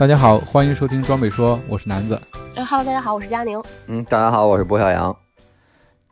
[0.00, 2.18] 大家好，欢迎收听装备说，我是南子。
[2.56, 3.62] 呃哈喽，大家好，我是佳宁。
[3.86, 5.14] 嗯，大家好，我是博小杨。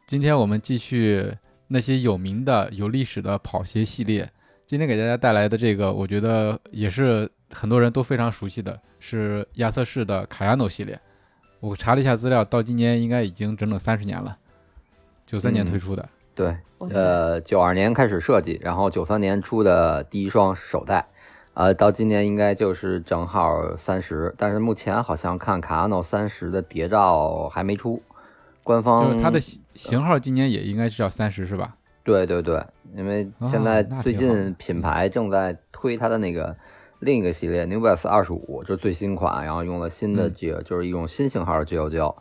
[0.06, 1.34] 今天我们继续
[1.68, 4.30] 那些有名的、有历史的跑鞋系列。
[4.66, 11.00] 今天给大家带来的这个，我觉得也是很多人都非常熟悉的，是亚瑟士的卡亚诺系列。
[11.60, 14.36] 我查了一下资料，到今年应该已经整整三十年了，
[15.24, 16.06] 九三年推出的。
[16.34, 16.54] 对，
[16.92, 21.08] 呃，九二年开始设计，然后九三年出的第一双手袋。
[21.58, 28.00] 呃，到今年应该就是正好三十，但是目前好像看卡纳诺三十的谍照还没出，
[28.62, 31.74] 官方就是它的型号今年也应该是叫三十是吧？
[32.04, 36.56] 对对对，因为现在最近品牌正在推它的那个
[37.00, 42.14] 另一个系列 New Balance 二十五，就是最新款，然后用了新的 G，就是一种新型号的 G 幺九，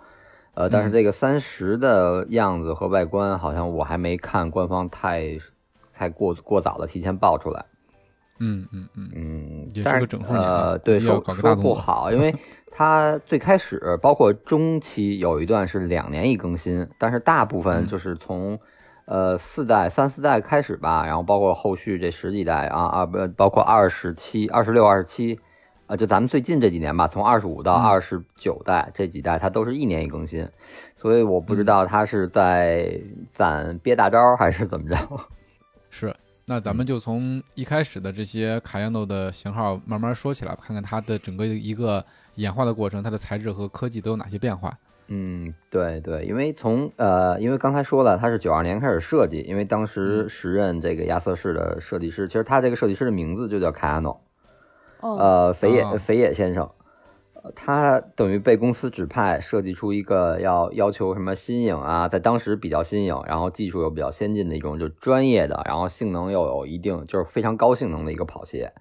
[0.55, 5.37] 呃，但是这个三十的样子和外观好像我还没看官方太
[5.93, 7.67] 太过过早的提前爆出来。
[8.39, 9.09] 嗯嗯嗯。
[9.15, 12.35] 嗯，但是呃，对，说说不好，因为
[12.71, 18.59] 它最开始包括中期有一段是两年一更新，但是大部分就是从
[19.05, 25.39] 呃四代三四代开始吧，然后包括后续这十几代啊啊不包括二十七、二十六、二十七
[25.87, 30.47] 啊，就咱们最近这几年吧，从二十五到二十九代这几代，它都是一年一更新，
[30.97, 32.99] 所以我不知道它是在
[33.33, 34.97] 攒憋大招还是怎么着，
[35.89, 36.13] 是。
[36.49, 42.01] 那咱们就从一开始的这些卡亚诺的型号慢慢说起来，看看它的整个一个
[42.35, 44.71] 演化的过程，它的材质和科技都有哪些变化。
[45.09, 54.21] 嗯，对对，因为从呃，因为刚才说了，它是九二年开始设计，因为当时时任这个亚瑟士的设计师，其实他这个设计师的名字就叫卡亚诺，
[55.01, 56.69] 呃，肥野肥野先生。
[57.55, 68.73] 他等于被公司指派设计出一个要要求什么新颖啊，在当时比较新颖，然后技术又比较先进的一种就专业的，然后性能又有一定就是非常高性能的一个跑鞋，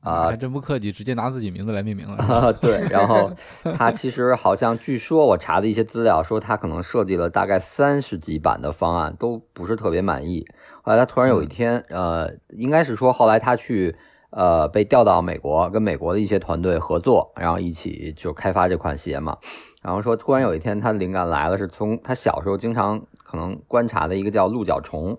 [0.00, 2.52] 啊，还真不客气，直接拿自己名字来命名了。
[2.60, 3.32] 对，然后
[3.76, 10.46] 他其实好像据说我查的一些资料说他可能设计了大概三十几版的方案都不是特别满意，
[10.82, 13.96] 后来他突然有一天，呃，应该是说后来他去。
[14.30, 19.38] 呃，被调到美国，跟美国的一些团队合作，然后一起就开发这款鞋嘛。
[19.80, 25.18] 然后说，突然有一天，他灵感来了，是从他小时候经常可能观察的一个叫鹿角虫，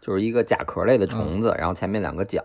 [0.00, 2.42] 就是一个甲壳类的虫子，然后前面两个角。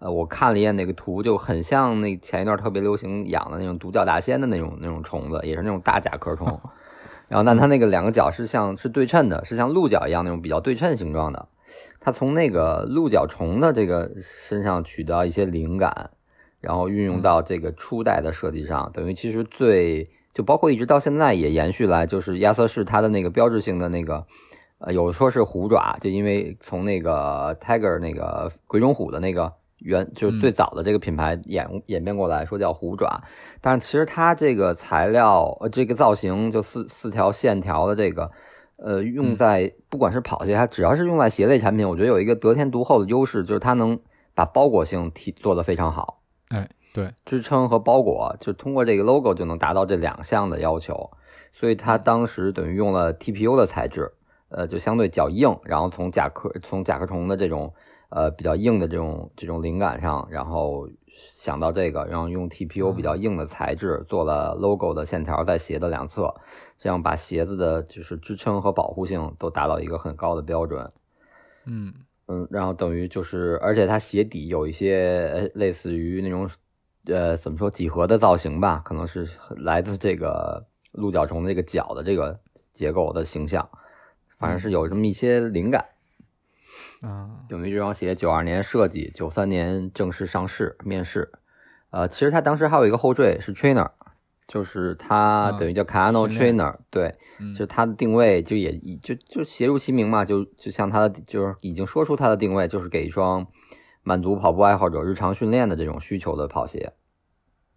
[0.00, 6.60] 呃，我看了一眼那个图，就很像那前一段特别流行养的那种独角大仙的那种那种虫子，也是那种大甲壳虫。
[7.28, 11.48] 然后，但它那个两个角是像是对称的，是像鹿角一样那种比较对称形状的。
[12.02, 14.10] 他从那个鹿角虫的这个
[14.48, 16.10] 身上取到一些灵感，
[16.62, 24.24] 然后运用到这个初代的设计上，等于其实最就包括一直到现在也延续来，就是亚瑟士它的那个标志性的那个，
[24.78, 33.24] 呃，有说是虎爪，就因为从那个 Tiger 那个鬼冢虎的那个原就是最早的这个品牌演演变过来说叫虎爪，
[33.60, 38.30] 但是其实它这个材料呃这个造型就四四条线条的这个。
[38.82, 44.00] 呃，用在不管是跑鞋，还只要是用在鞋类产品，我觉得有一个得天独厚的优势，就是它能
[44.34, 46.22] 把包裹性提做得非常好。
[46.48, 51.10] 哎，对，支撑和包裹，就通过这个 logo 就能达到这两项的要求。
[51.52, 54.12] 所以它当时等于用了 TPU 的材质，
[54.48, 57.74] 呃，就相对较硬，然后从甲壳从甲壳虫的这种
[58.08, 60.88] 呃比较硬的这种这种灵感上，然后
[61.34, 66.34] 想到这个，然后用 TPU 比较硬的材质做了 logo 的线条在鞋的两侧。
[66.80, 70.90] 这样把鞋子的就是支撑和保护性都达到一个很高的标准，
[71.66, 71.94] 嗯。
[72.32, 76.48] 嗯，然后等于就是，而且它鞋底有一些类似于那种，
[77.06, 82.38] 呃，怎么说几何的造型吧，可能是来自这个鹿角虫这个角的这个
[82.72, 83.68] 结构的形象，
[84.38, 85.86] 反正是有这么一些灵感，
[87.00, 91.32] 啊，等于这双鞋九二年设计，九三年正式上市面世，
[91.90, 93.90] 呃，其实它当时还有一个后缀是 trainer。
[94.50, 97.14] 就是它等于叫 Cano Trainer，对，
[97.52, 103.46] 就是它的定位就也就就写入其名嘛，就就像它的就是已经说出它的定位，就是给一双
[104.02, 106.94] 满足跑步爱好者日常训练的这种需求的跑鞋。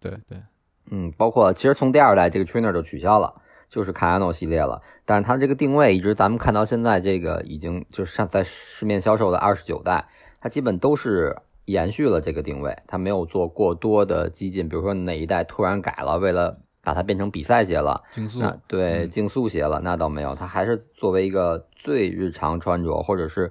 [0.00, 0.42] 对对，
[0.90, 4.82] 嗯，包括其实从第二代这个 Trainer 就取消了，就是 Kano 系列了。
[5.04, 10.08] 但是它这个定位一直咱们看到现在，这个已经就是上在市面销售的二十九代，
[10.40, 18.40] 它基本都是延续了这个定位，它没有做过多的激进，比如说哪一代突然改了，为了把它变成比赛鞋了，竞速。
[18.40, 19.10] 那对嗯。
[19.10, 23.50] 竞速鞋了，那倒没有，它还是作为一个最日常穿着，或者是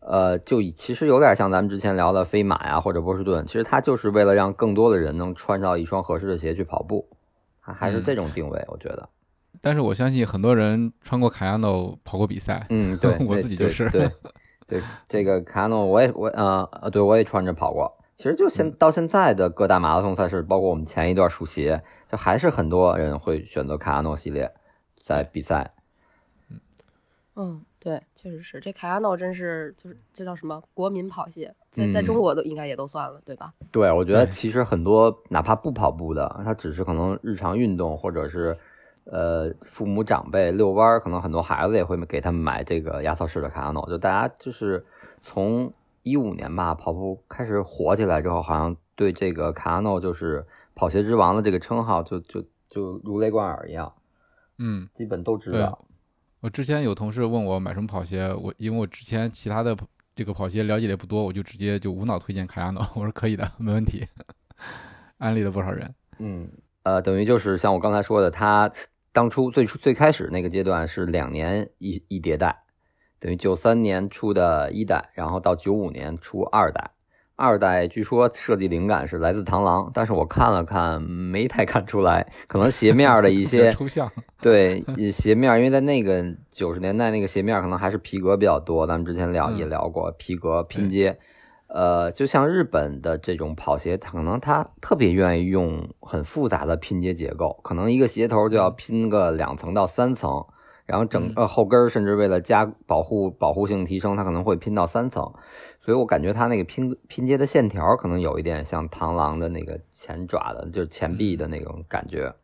[0.00, 7.08] 呃，就以其实有点像咱们之前聊的飞马呀或者波士顿，其实它就是为了让更多的人能穿到一双合适的鞋去跑步，
[7.62, 8.04] 它还是嗯。
[8.04, 9.08] 这种定位，我觉得。
[9.62, 13.88] 但是我相信很多人穿过卡亚诺跑过比赛，嗯，对， 我自己就是。
[13.90, 14.10] 对对，
[15.08, 17.96] 这个卡诺我也我呃呃，对我也穿着跑过。
[18.16, 24.52] 其实就现到现在的各大马拉松赛事，包括我们前一段数鞋，就还是很多人会选择卡亚诺系列
[24.98, 25.74] 在比赛。
[27.38, 33.52] 嗯，对，确实是这卡亚诺真是就是这叫什么国民跑鞋，在在嗯中国都应该也都算了，对吧？
[33.70, 38.56] 对，我觉得其实很多哪怕不跑步的，他只是可能日常运动，或者是
[39.10, 43.86] 呃父母长辈遛弯儿，可能很多孩子也会给他们买这个压缩式的卡亚诺。
[43.88, 44.84] 就大家就是
[45.22, 45.72] 从
[46.02, 50.44] 一五年吧，跑步开始火起来之后，好像对这个卡亚诺就是
[50.74, 53.92] 跑鞋之王的这个称号就就就如雷贯耳一样，
[54.58, 55.84] 嗯，基本都知对道。
[56.40, 59.76] 我之前有同事问我买什么跑鞋，我因为我之前其他的
[60.14, 64.06] 这个跑鞋了解的也不多，我就直接就无脑推荐卡亚诺，我说可以的，没问题，
[65.18, 65.92] 安利了不少人。
[66.18, 66.48] 嗯，
[66.84, 68.70] 呃，等于就是像我刚才说的，它
[69.16, 72.64] 当初最初最开始那个阶段是两年一一迭代，
[73.18, 76.90] 等于九三年出的一代，然后到九五年出二代。
[77.34, 86.22] 二代据说设计灵感是来自螳螂，但是我看了看没太看出来，可能鞋面的一些抽象，对鞋面，因为在那个
[86.52, 91.18] 九十年代那个鞋面可能还是皮革比较多，咱们之前聊嗯也聊过皮革拼接。
[91.76, 100.46] 呃，就像日本的这种跑鞋，它可能它特别愿意用很复杂的拼接结构，可能一个鞋头就要拼个两层到三层，
[100.86, 105.34] 然后整个呃后跟儿甚至为了加保护保护性提升，它可能会拼到三层，
[105.82, 112.34] 所以我感觉它那个拼拼接的线条可能有一点像螳螂的那个前爪的，就是前臂的那种感觉。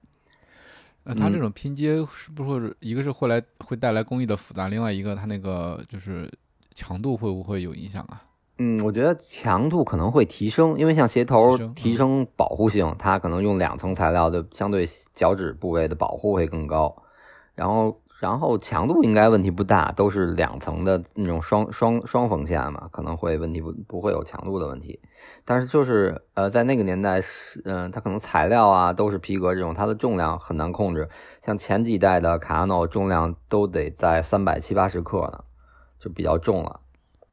[1.05, 1.33] 呃，它嗯。
[1.33, 6.31] 这种拼接是不是一个是会来会带来工艺的复杂，另外一个它那个就是
[6.75, 8.23] 强度会不会有影响啊？
[8.59, 17.03] 嗯，我觉得强度可能会提升，因为像鞋头提升保护性，它可能用两层材料的，相对脚趾部位的保护会更高。
[17.55, 25.01] 然后，然后强度应该问题不大，都是两层的那种双双双缝线嘛，可能会问题不不会有强度的问题。
[25.45, 31.09] 但是就是呃，在那个年代是嗯、它可能材料啊都是皮革这种，它的重量很难控制。
[31.45, 35.45] 像前几代的卡亚诺重量都得在三百七八十克呢，
[35.99, 36.81] 就比较重了。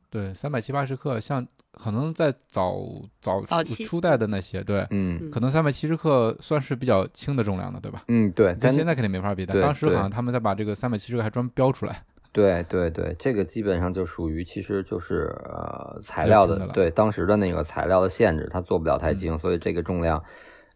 [0.09, 2.75] 对，三百七八十克，像可能在早
[3.21, 8.03] 早初初代的那些，对，嗯嗯可能三百七十克算是比较轻的重量的，对吧？
[8.07, 12.03] 嗯，对，在跟现在肯定没法比，的对当时好像他们在把这个三百七十克还专门标出来。
[12.31, 20.23] 对对对，这个基本上就属于其实就是呃材料的对当时的那个材料的限制，它做不了太轻，所以这个重量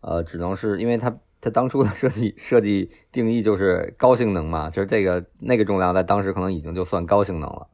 [0.01, 7.67] 呃只能是因为它它当初的设计设计定义就是高性能嘛，就是这个那个重量在当时可能已经就算高性能了，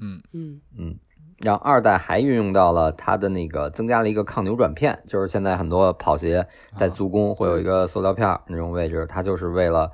[0.00, 0.98] 嗯，嗯嗯。
[1.38, 9.90] 然后二代还运用到了它的那个增加了一个抗扭转片，就是现在很多跑鞋在啊足弓会有一个塑料片儿那种位置，它就是为了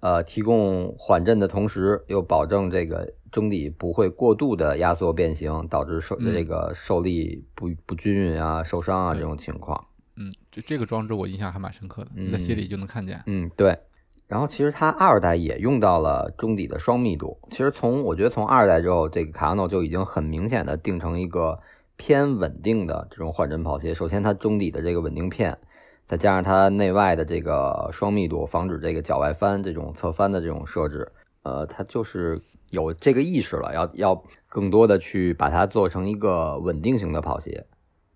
[0.00, 9.86] 呃提供缓震的同时，又保证这个中底不会过度的压缩变形，导致受嗯这个受力不不均匀啊、受伤啊这种情况。
[10.16, 13.22] 嗯，这这个装置我印象还蛮深刻的，你在鞋嗯里就能看见。
[13.26, 13.78] 嗯，对。
[14.28, 17.38] 然后其实它二代也用到了中底的双密度。
[17.50, 21.60] 其实从我觉得从二代之后，这个卡亚诺就已经很明显的定成一个
[21.96, 23.94] 偏稳定的这种缓震跑鞋。
[23.94, 25.58] 首先它中底的这个稳定片，
[26.06, 31.10] 再加上它内外的这个双密度，防止这个脚外翻这种侧翻的这种设置，
[31.42, 37.66] 呃，它就是有这个意识了，要要更多的去把它做成一个稳定型的跑鞋。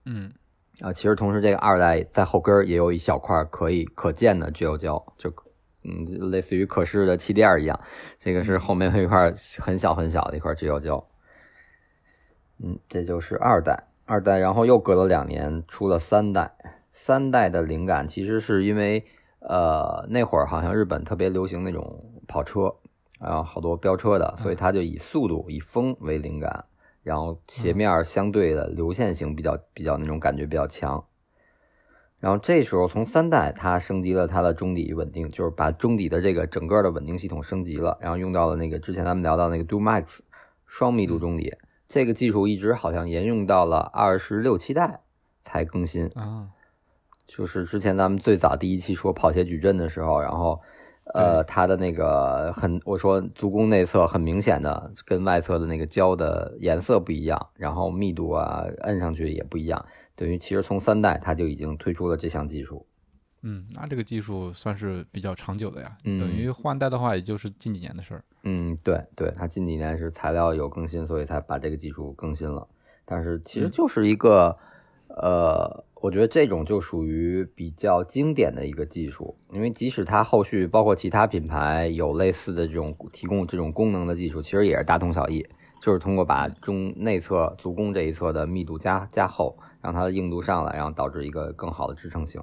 [0.04, 0.32] 嗯，
[0.80, 5.32] 啊，其实同时这个二代在后跟儿也有一小块可以可见的聚酉胶，就
[5.84, 7.80] 嗯类似于可视的气垫儿一样，
[8.18, 11.06] 这个是后面有一块很小很小的一块聚酉胶。
[12.62, 16.52] 嗯，这就是二代，二代，然后又隔了两年出了三代，
[16.92, 19.04] 三代的灵感其实是因为
[19.40, 22.76] 呃那会儿好像日本特别流行那种跑车，
[23.20, 26.66] 然后好多飙车的，所以它就以速度以风为灵感。
[27.02, 31.04] 然后鞋面相对的流线型比较比较那种感觉比较强。
[32.22, 40.20] 然后这时候从三代它升级了它的中底稳定，就是把中底的这个整个的稳定系统升级了，然后用到了那个之前咱们聊到那个 Do Max
[40.64, 41.56] 双密度中底，
[41.88, 45.00] 这个技术一直好像沿用到了二十六七代
[45.44, 46.12] 才更新。
[46.14, 46.50] 啊，
[47.26, 50.60] 就是之前咱们最早第一期说跑鞋矩阵的时候，然后
[51.14, 59.84] 呃，它的那个很，我说足弓内侧很明显的跟外侧的那个胶的颜色不一样，然后密度啊，摁上去也不一样。
[60.14, 62.86] 等于其实从三代它就已经推出了这项技术。
[63.44, 65.96] 嗯，那这个技术算是比较长久的呀。
[66.04, 68.24] 嗯等于换代的话，也就是近几年的事儿。
[68.44, 72.68] 嗯，对对，它近几年是材料有更新，所以才把这个技术更新了。
[73.04, 74.56] 但是其实嗯就是一个，
[75.08, 85.44] 呃，我觉得这种就属于比较经典的一个技术，因为即使它后续包括其他品牌有类似的这种提供这种功能的技术，其实也是大同小异，
[85.82, 92.42] 就是通过把中内侧足弓这一侧的密度加加厚，让它的硬度上来，然后导致一个更好的支撑性。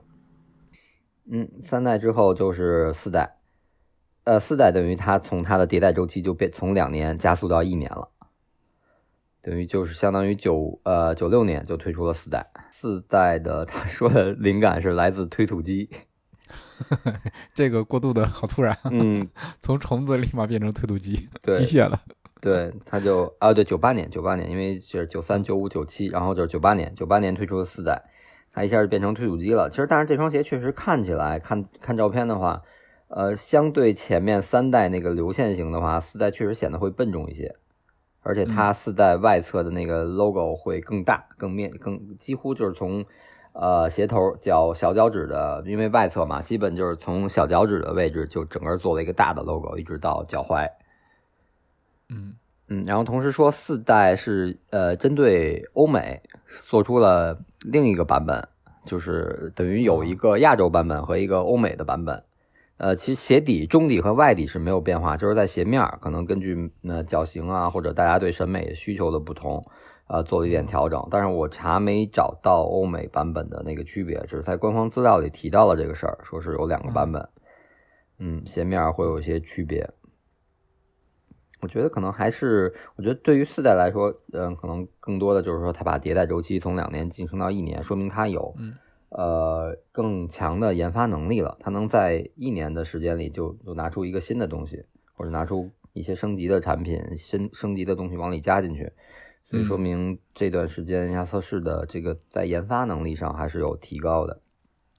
[1.31, 3.37] 嗯，三代之后就是四代，
[4.23, 8.09] 呃，四代等于它从它的迭代周期就变从两年加速到一年了，
[9.41, 12.47] 等于就是相当于九呃九六年就推出了四代。
[12.71, 15.89] 四代的 他说的灵感是来自推土机，
[17.53, 19.27] 这个过渡的好突然，嗯，
[19.59, 22.01] 从虫子立马变成推土机，对机械了。
[22.41, 28.03] 对，他就啊对九八年九八年，因为是九三九五九七，然后就是九八年九八年推出的四代，
[28.53, 29.69] 它一下就变成推土机了。
[29.69, 32.61] 其实但是这双鞋确实看起来看看照片的话，
[33.09, 37.55] 呃，相对前面三代那个流线型的话，四代确实显得会笨重一些。
[38.21, 43.05] 而且它四代外侧的那个 logo 会更大、更面、更几乎就是从
[43.53, 50.69] 呃鞋头脚小脚趾的，因为外侧嘛，基本就是从小脚趾的位置就整个做了一个大的 logo，一直到脚踝。
[52.09, 52.33] 嗯
[52.67, 56.21] 嗯，然后同时说四代是呃针对欧美
[56.67, 58.47] 做出了另一个版本，
[58.85, 62.23] 就是等于有一个亚洲版本和一个欧美的版本。
[62.77, 69.65] 呃，其实鞋底中底和外底是没有变化，就是在鞋面儿可能根据呃脚型啊或者大家对审美需求的不同，
[70.07, 71.05] 呃做了一点调整。
[71.11, 77.27] 但是我查没找到欧美版本的那个区别，只是在官方资料里提到了这个事儿，说是有两个版本。
[78.17, 79.89] 嗯，鞋面儿会有一些区别。
[81.61, 88.75] 我觉得可能还是，我觉得对于四代来说，嗯，可能更多的就是说，它把迭代周期从两年晋升到一年，说明它有，嗯
[89.09, 91.57] 呃，更强的研发能力了。
[91.59, 94.85] 它能在一年的时间里就就拿出一个新的东西，
[95.15, 98.91] 或者拿出一些升级的产品、升升级的东西往里加进去，
[99.49, 104.39] 所以说嗯明这段时间亚测试的这个在研发能力上还是有提高的。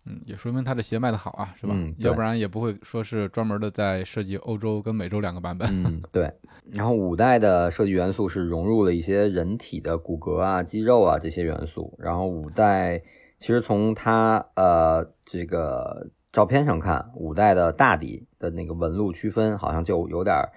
[0.06, 1.74] 嗯，也说明它的鞋卖的好啊，是吧？
[1.76, 5.68] 嗯要不然也不会说是专门的在设计欧洲跟美洲两个版本。
[5.70, 6.32] 嗯，对。
[6.72, 11.96] 然后五代的设计元素是融入了一些人体的骨骼啊、肌肉啊这些元素。
[11.98, 13.02] 然后五代
[13.38, 20.52] 其实从它呃这个照片上看，五代的大底的那个纹路区分好像就有点儿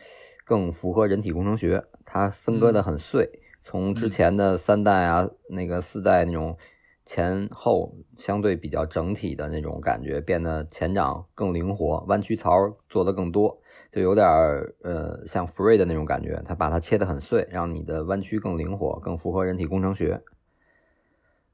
[0.45, 3.39] 更符合人体工程学，它分割的很碎。
[3.65, 6.57] 从之前的三代啊、那个四代那种
[7.05, 12.51] 前后相对比较整体的那种感觉，变得前掌更灵活，弯曲槽
[12.87, 13.59] 做的更多。
[13.91, 20.23] 就有点儿呃像 Free 的那种感觉，它把它切得很碎，让你的弯曲更灵活，更符合人体工程学。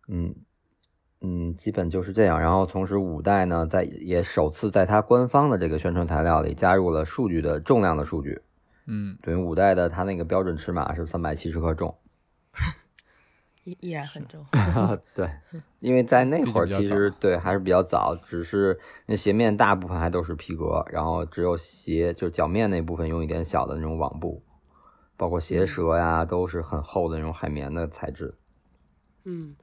[0.07, 0.35] 嗯
[1.19, 2.39] 嗯，基本就是这样。
[2.39, 8.41] 然后同时五代呢，在也首次在它官方的这个宣传材料里加入了数据的重量的数据，
[8.87, 11.97] 嗯等于五代的它那个标准尺码是三百七十克重。
[13.69, 14.45] 依依然很重。
[15.13, 15.29] 对，
[15.79, 24.41] 因为在 那会儿其实对还是比较早，只是那鞋面大部分还都是皮革，然后只有鞋就是脚面那部分用一点小的那种网布，
[25.15, 28.35] 包括鞋舌呀都是很厚的那种海绵的材质。
[29.25, 29.55] 嗯，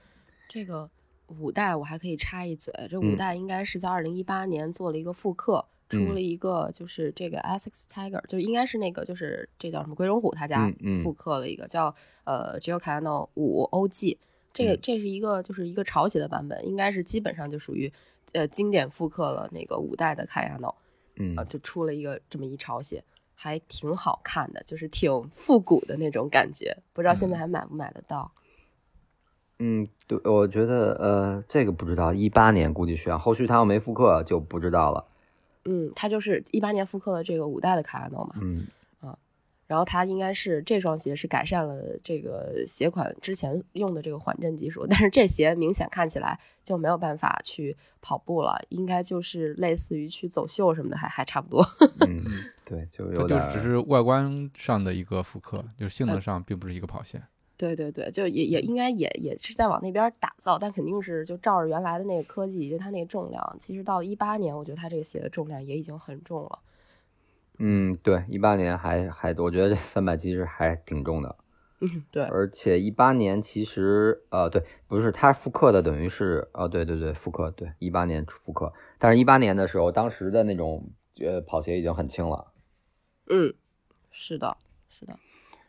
[0.49, 0.91] 这个
[1.27, 14.19] 五代我还可以插一嘴，这嗯五代应该是在二零一八年做了一个复刻，出嗯了一个就是这个 Essex Tiger，就应该是那个就是这叫什么龟龙虎他家复刻了一个叫呃 Gio Cano 五 OG，
[14.53, 17.93] 这个嗯这是一个就是一个潮鞋的版本，应该是基本上就属于
[18.33, 20.75] 呃经典复刻了那个五代的 Cayano，
[21.17, 23.03] 嗯呃，就出了一个这么一潮鞋。
[23.39, 28.33] 还挺好看的，就是挺复古的那种感觉，不知道现在还买不买得到。
[29.59, 35.07] 嗯，对，我觉得呃这个不知道，一八年估计需要，后续他要没复刻就不知道了。
[35.67, 38.67] 嗯，它就是一八年复刻了这个五代的卡亚诺嘛，嗯
[39.69, 51.67] 然后它应该是这双鞋是改善了这个鞋款之前用的这个缓震技术，但是这鞋明显看起来就没有办法去跑步了，应该就是类似于去走秀什么的，还还差不多。
[52.07, 52.23] 嗯，
[52.65, 57.21] 对，就有点就只是外观上的一个复刻，就是性呃能上并不是一个跑鞋。
[57.57, 66.59] 对对对，就也也应该也也是在往那边打造，但肯定是就照着原来的那个科技以及它那个重量，其实到了一八年，我觉得它这个鞋的重量也已经很重了。
[67.59, 71.37] 嗯，对，一八年还还，我觉得这三百其实还挺重的。
[71.81, 82.53] 嗯，对，而且一八年其实呃对，不是它复刻的，等于是呃对对对复刻对一八年复刻，但是一八年的时候，当时的那种呃跑鞋已经很轻了。
[83.29, 83.55] 嗯，
[84.11, 84.57] 是的，
[84.89, 85.19] 是的，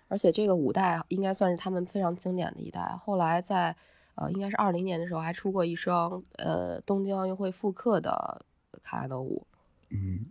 [0.07, 2.81] 而且这个五代应该算是他们非常经典的一代。
[2.99, 3.75] 后来在
[4.15, 8.43] 呃，应该是二零年的时候还出过一双呃东京奥运会复刻的
[8.81, 9.45] 卡纳诺五。
[9.89, 10.25] 嗯，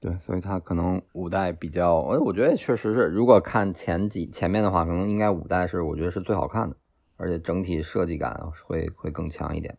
[0.00, 6.76] 对，所以它可能五代比较，哎，我觉得确实是，如果看前几前面的话，可能应该五代是我觉得是最好看的，
[7.16, 9.76] 而且整体设计感会会更强一点。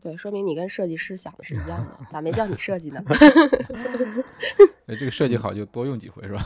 [0.00, 3.02] 对，说明你跟设计师想的是一样的， 咋没叫你设计呢？
[4.86, 6.42] 哎，这个设计好就多用几回是吧？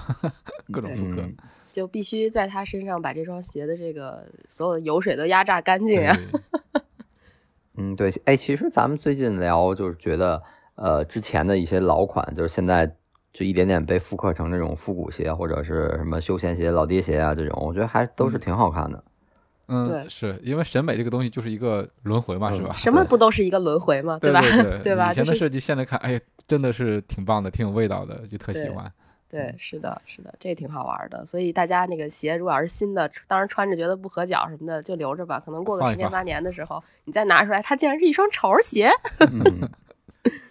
[0.71, 1.37] 各种复刻，嗯
[1.77, 6.17] 就必须在他身上把这双鞋的这个所有的油水都压榨干净呀。
[6.33, 6.41] 对
[7.77, 10.43] 嗯，对，哎，其实咱们最近聊就是觉得，
[10.77, 12.91] 呃，之前的一些老款，就是现在
[13.31, 19.05] 就一点点被复刻成这种复古鞋或者是什么休闲鞋、老爹鞋啊这种，我觉得还都是挺好看的。
[19.69, 22.73] 嗯，对是因为审美这个东西就是一个轮回嘛，嗯是吧？
[22.73, 24.19] 什么不都是一个轮回嘛？
[24.19, 24.41] 对吧？
[24.41, 25.13] 对对 吧？
[25.13, 26.19] 就是以前的设计现在看，哎，
[26.49, 28.91] 真的是挺棒的，挺有味道的，就特喜对欢。
[29.29, 31.25] 对，是的，是的，这挺好玩的。
[31.25, 35.43] 所以大家那个鞋如果要是新的，当然穿着觉得不合脚什么的，就留着吧。
[35.45, 38.89] 可能过个十年八年的时候，你再拿出来，它竟然是一双潮儿鞋。
[39.33, 39.69] 嗯，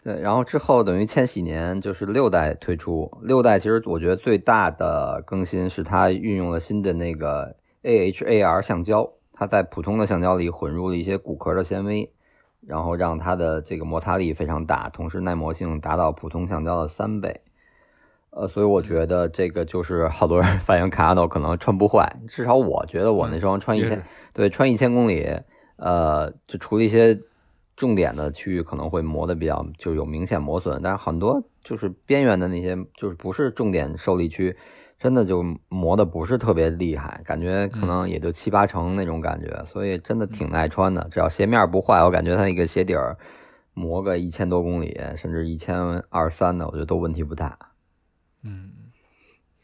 [0.03, 12.12] 对，然后之后等于千禧年就是六代推出，六代其实我觉得最大的更新是它运用了新的那个 AHAR 橡胶，它在普通的橡胶里混入了一些骨壳的纤维，
[12.67, 17.39] 然后让它的这个摩擦力非常大，同时耐磨性达到普通橡胶的三倍。
[18.36, 25.39] 呃，所以我觉得这个就是好多人反映卡纳诺可能穿不坏，至少我觉得我那双穿一千对，穿一千公里，
[25.77, 27.18] 呃，就除了一些
[27.77, 34.58] 重点的区域可能会磨的比较就有明显磨损，但是很多就是边缘的那些就是不是重点受力区，
[35.00, 41.08] 真的就磨的不是特别厉害，感觉可能也就七八成那种感觉，所以真的挺耐穿的。
[41.10, 43.18] 只要鞋面不坏，我感觉它那个鞋底儿
[43.74, 47.58] 磨个一千多公里，甚至一千二三的，我觉得都问题不大。
[48.46, 48.72] 嗯，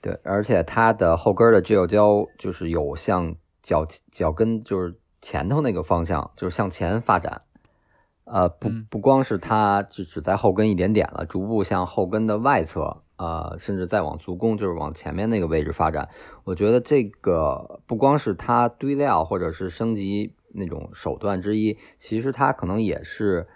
[0.02, 7.42] 对，而且它的后跟的 gel 胶就是有向脚脚跟就是前头那个方向，就是向前发展。
[8.24, 16.08] 呃，不嗯不光是它只只在后跟一点点了，逐步向后跟的外侧，呃，甚至再往足弓，就是往前面那个位置发展。
[16.46, 23.48] 我觉得这个不光是它堆料或者是升级那种手段之一，其实它可能也是，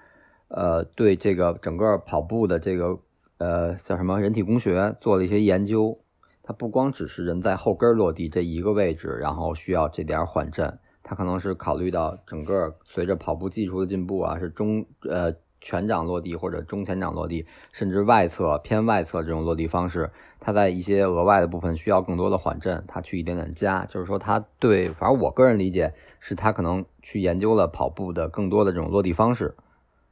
[0.49, 2.99] 呃，对这个整个跑步的这个
[3.37, 5.99] 呃叫什么人体工学做了一些研究。
[6.47, 29.55] 它不光只是人在后跟落地这一个位置，然后需要这点儿缓震，它可能是考虑到整个随着跑步技术的进步啊，是中呃全掌落地或者中前掌落地，甚至外侧偏外侧这种落地方式，它在一些额外的部分需要更多的缓震，它去一点点加，就是说它对，反正我个人理解是它可能去研究了跑步的更多的这种落地方式，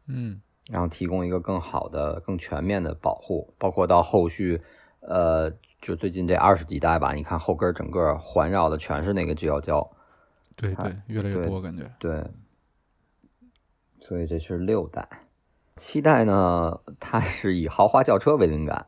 [0.08, 4.62] 嗯，然后提供一个更好的、更全面的保护，包括到后续，
[5.02, 9.92] 呃，就最近这二十几代吧，你看后跟儿整个环绕的全是那个 gel 胶，
[10.56, 11.92] 对对，越来越多感觉。
[12.00, 12.24] 对，
[14.00, 15.08] 所以这是六代，
[15.78, 18.86] 七代呢，它是以豪华轿车为灵感，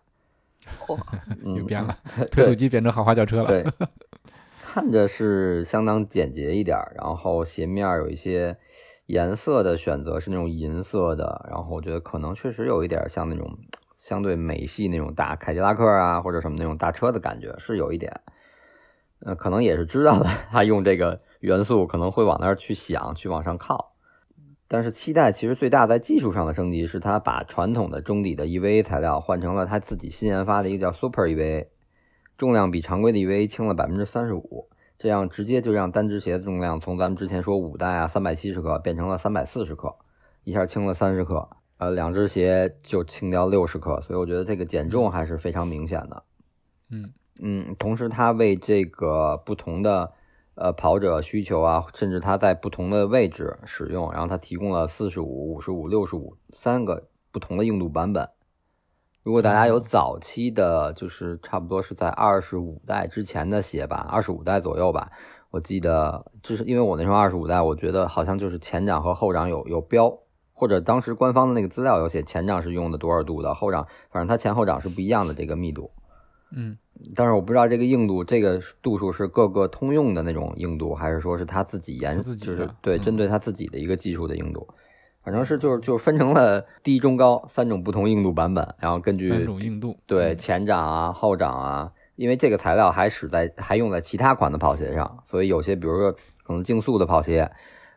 [0.85, 0.97] 嚯，
[1.43, 1.97] 嗯，又变了，
[2.31, 3.45] 推土机变成豪华轿车了。
[3.45, 3.65] 对，
[4.61, 8.57] 看着是相当简洁一点，然后鞋面有一些
[9.05, 13.57] 颜色的选择是那种银色的，然后我觉得可能确实有一点像那种
[13.97, 18.21] 相对美系那种大凯迪拉克啊或者什么那种大车的感觉，是有一点。
[19.19, 23.93] 呃，可能也是知道的，他用这个元素可能会往那儿去想，去往上靠。
[24.67, 31.67] 但是七代其实最大在技术上的升级是，它把传统的中底的 EVA 材料换成了它自己新研发的一个叫 Super EVA，
[32.37, 34.67] 重量比常规的 EVA 轻了百分之三十五，
[35.05, 39.97] 这样直接就让单只鞋的重量从咱们之前说五代啊三百七十克变成了三百四十克，
[40.43, 46.23] 一下轻了三十克，呃，两只鞋就轻掉六十克，所以我觉得这个减重还是非常明显的。
[46.89, 50.13] 嗯嗯，同时它为这个不同的
[50.55, 58.27] 呃跑者需求啊，甚至它在不同的位置使用，然后它提供了四十五、五十五、六十五三个不同的硬度版本。
[59.25, 65.09] 如果大家有早期的，就是差不多是在二十五代之前的鞋吧，二十五代左右吧，
[65.49, 70.19] 我记得，就是因为我那双二十五代，我觉得好像就是前掌和后掌有有标，
[70.53, 75.89] 或者当时官方的那个资料有写前掌是用的多少度的，后掌反正它前后掌是不一样的这个密度。
[76.51, 76.77] 嗯
[77.15, 84.67] 但是我不知道这个硬度，这个度数是各个通用的那种硬度，还是说是他自己研，自己就是对嗯针对他自己的一个技术的硬度，
[85.25, 89.97] 反正是就是就是分成了低、中、高三种不同硬度版本，然后根据三种硬度。
[90.05, 96.11] 对嗯前掌啊、后掌啊，因为这个材料还使在还用在其他款的跑鞋上，所以有些比如说
[96.43, 97.51] 可能竞速的跑鞋，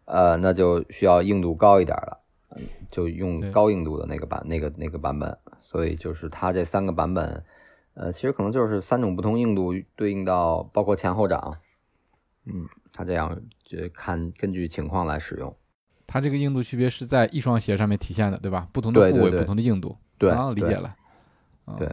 [0.07, 2.21] 呃，那就需要硬度高一点了，
[2.57, 7.45] 嗯，就用高硬度的那个版那个那个版本，所以就是它这三个版本，
[7.93, 11.59] 呃，其实可能就是三种不同硬度对应到包括前后掌，
[12.47, 15.55] 嗯，它这样就看根据情况来使用。
[16.09, 18.67] 它这个硬度区别是在一双鞋上面体现的，对吧？
[18.73, 19.97] 不同的部位，不同的硬度。
[20.19, 20.89] 对，啊，理解了。
[21.67, 21.89] 啊对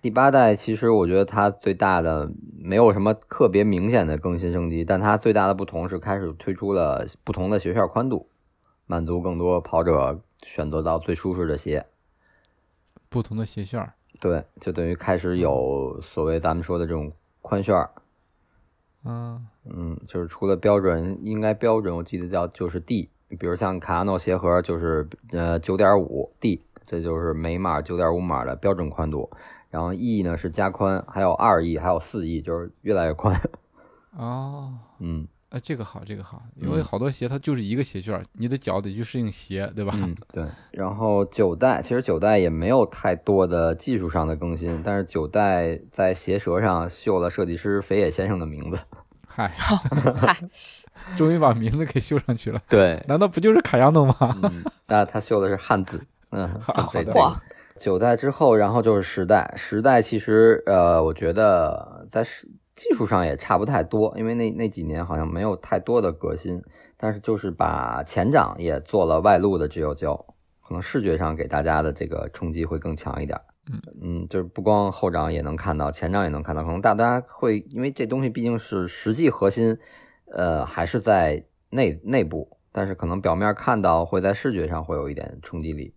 [0.00, 8.28] 第八代其实我觉得它最大的没有什么特别明显的更新升级，但它最大的不同是开始推出了不同的鞋楦宽度，
[8.86, 11.84] 满足更多跑者选择到最舒适的鞋。
[13.08, 13.94] 不同的鞋楦儿。
[14.20, 17.10] 对，就等于开始有所谓咱们说的这种
[17.42, 17.90] 宽楦儿，
[19.04, 29.30] 嗯嗯，就是除了标准，应该标准我记得叫就是 D，比如像卡亚诺鞋盒就是呃九点五 D，这就是每码九点五码的标准宽度。
[29.68, 33.38] 然后 E 呢是加宽，还有二 E，还有四 E，就是越来越宽。
[34.16, 39.92] 哦，嗯呃，这个好，这个好，因为好多鞋它就是一个鞋楦儿，你的脚得去适应鞋，对吧？
[39.96, 40.44] 嗯，对。
[40.70, 48.78] 然后九代其实九代也没有太多的技术上的更新，但是九代在鞋舌上绣了设计师肥野先生的名字。
[49.36, 49.48] 嗨，
[50.16, 50.34] 嗨，
[51.14, 54.14] 终于把名字给绣上去了，对，难道不就是卡亚诺吗？
[54.42, 57.04] 嗯，那他绣的是汉字，嗯，好的
[57.78, 59.52] 九代之后，然后就是十代。
[59.54, 62.24] 十代其实呃，我觉得在
[62.74, 66.62] 技术上也差不太多，因为那那几年好像没有太多的革新，
[66.96, 70.16] 但是就是把前掌也做了外露的直釉胶，
[70.66, 73.38] 可能视觉上给大家的这个冲击会更强一点。
[73.70, 79.78] 嗯嗯，就是不光后掌也能看到，前掌也能看到，可能大家会因为这东西毕竟是实际核心，
[80.32, 85.94] 呃，还是在内内部，但是可能表面看到会在视觉上会有一点冲击力。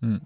[0.00, 0.20] 嗯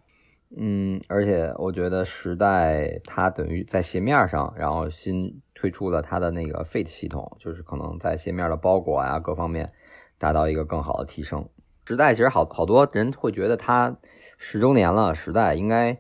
[0.55, 9.73] 嗯，而且我觉得时代它等于在鞋面上，然后新推出了它的那个 Fit 系统，就是可能在鞋面的包裹啊各方面
[10.19, 11.49] 达到一个更好的提升。
[11.87, 13.97] 时代其实好好多人会觉得它
[14.37, 15.99] 十周年了，时代应该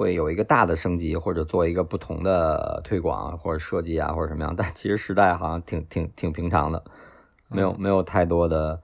[0.00, 6.82] 会有一个大的升级，或者做一个不同的推广或者设计啊或者什么样，但其实时代好像挺挺挺平常的，
[7.48, 8.80] 没有没有太多的。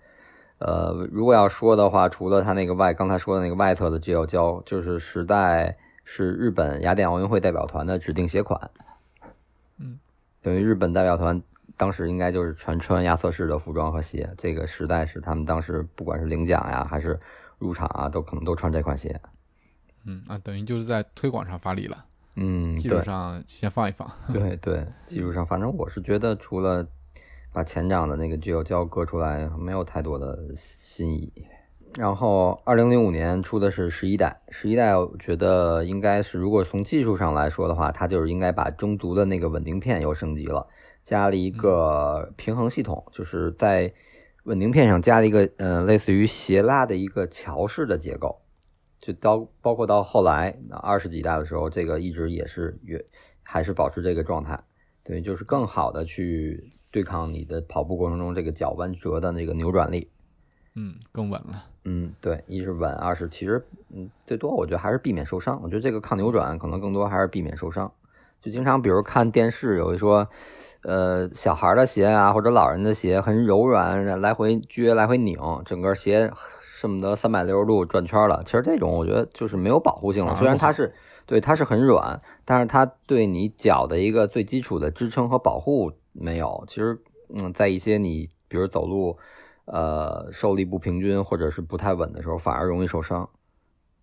[0.59, 8.71] 呃，如果要说的话，除了它那个外刚才说的那个外侧的直釉胶，就是时代是日本雅典奥运会代表团的指定鞋款。
[9.79, 9.99] 嗯，
[10.43, 11.43] 等于日本代表团
[11.79, 17.19] 当时应该就是全穿亚瑟士的服装和鞋，这个时代是他们当时不管是领奖呀还是
[17.59, 19.19] 入场啊，都可能都穿这款鞋。
[20.07, 22.05] 嗯啊，等于就是在推广上发力了，
[22.37, 24.11] 嗯，技对术上先放一放。
[24.33, 26.87] 对对，技术上，反正我是觉得除了
[27.53, 31.33] 把前掌的那个直釉胶割出来，没有太多的新意。
[31.99, 40.67] 然后，二零零五年出的是十一代，十一代我觉得应该是，如果从技术上来说的话，它就是应该把中足的那个稳定片又升级了，
[41.07, 43.95] 加了一个平衡系统，就是在
[44.45, 48.43] 稳定片上加了一个呃类似于斜拉的一个桥式的结构。
[49.07, 53.05] 就到包括到后来二十几代的时候，这个一直也是越
[53.45, 54.59] 还是保持这个状态，
[55.05, 60.11] 对，就是更好的去对抗你的跑步过程中这个脚弯折的那个扭转力。
[60.75, 61.67] 嗯，更稳了。
[61.85, 63.65] 嗯，对，一是稳，二是其实
[63.95, 65.61] 嗯最多我觉得还是避免受伤。
[65.63, 67.93] 我觉得这个抗扭转可能更多还是避免受伤。
[68.43, 70.29] 就经常比如看电视有一说，
[70.83, 76.33] 呃小孩的鞋啊或者老人的鞋很柔软，来回撅来回拧，整个鞋
[76.81, 78.43] 恨不得三百六十度转圈了。
[78.45, 80.95] 其实这种我觉得就是没有保护性了，虽然它是
[81.27, 86.65] 对它是很软，但是它对你脚的一个最基础的支撑和保护没有。
[86.67, 87.01] 其实
[87.35, 89.19] 嗯，在一些你比如走路。
[89.69, 93.29] 呃，受力不平均或者是不太稳的时候，反而容易受伤。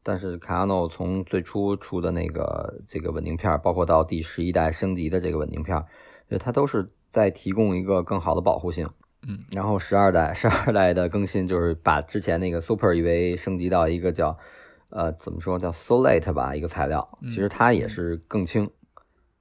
[0.03, 5.85] 但是卡亚诺从最初出的那个这个稳定片，包括到第十一代升级的这个稳定片，
[6.37, 8.89] 它都是在提供一个更好的保护性。
[9.27, 14.37] 嗯，然后十二代，十二代的更新就是把之前那个 Super EVA 升级到一个叫
[14.89, 18.69] 呃怎么说叫 Solate 吧一个材料，其实它也是更轻。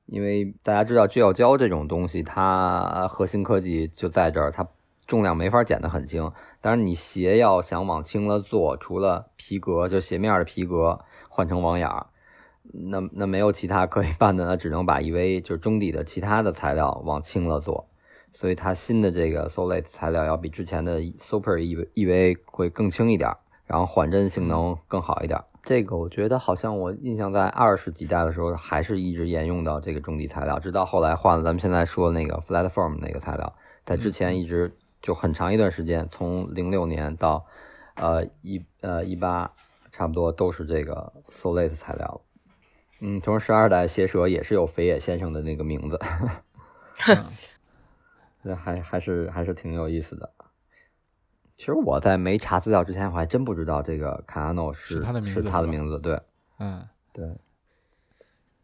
[0.06, 4.68] 因为大家知道聚药胶这种东西，它核心科技就在这儿，它。
[5.04, 12.06] 重量没法减得很轻，但是你鞋要想往轻了做，除了皮革，就鞋面的皮革换成网眼儿，
[12.62, 17.88] 那那没有其他可以办的，那只能把 EVA 就是中底的其他的材料往轻了做，
[18.42, 23.30] 所以它新的这个 Solate 材料要比之前的 Super EVA 会更轻一点，
[23.64, 25.40] 然后缓震性能更好一点。
[25.62, 33.54] 这个我觉得好像我印象在二十几代的时候还是一直沿用到这个中底材料，直到后来换了咱们现在说的那个 Flatform 那个材料，
[33.86, 34.76] 在之前一直。
[35.00, 37.44] 就很长一段时间，从零六年到，
[37.96, 39.50] 呃一呃一八，
[39.90, 42.20] 差不多都是这个 Solate 材料。
[43.00, 45.98] 嗯，从十二代鞋舌也是有肥野先生的那个名字，
[48.42, 50.30] 那还还是还是挺有意思的。
[51.58, 56.20] 其实我在没查资料之前，我还真不知道这个卡亚诺是是他的名字是他的名字，对，
[56.58, 57.24] 嗯，对，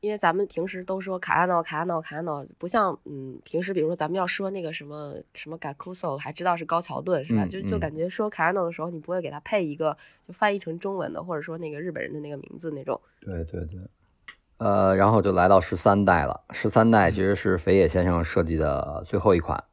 [0.00, 7.44] 因为咱们平时都说卡亚诺、卡亚诺、卡亚诺，不像嗯，平时比如说咱们要说那个什么什么 Gakuso，还知道是高桥盾是吧？
[7.44, 13.00] 嗯就就嗯感觉说卡亚诺的时候，你不会给他配一个就翻译成中文的，或者说那个日本人的那个名字那种。
[13.20, 13.78] 对对对，
[14.58, 16.42] 呃，然后就来到十三代了。
[16.50, 19.64] 十三代其实是肥野先生设计的最后一款，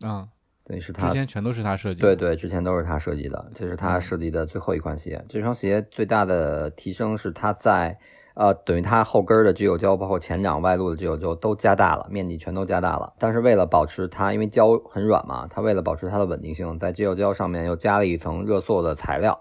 [0.00, 0.28] 啊，
[0.64, 2.14] 等于是他之前全都是他设计的。
[2.14, 5.24] 对对，之前都是他设计的，这是他嗯设计的最后一款鞋。
[5.28, 7.98] 这双鞋最大的提升是它在
[8.34, 13.14] 呃，等于它后跟儿的支有胶，包括前掌外露的支有胶都加大了，面积全都加大了。
[13.18, 19.40] 但是为了保持它，因为胶很软嘛，它为了保持它的稳定性，在支有胶上面又加了一层热塑的材料，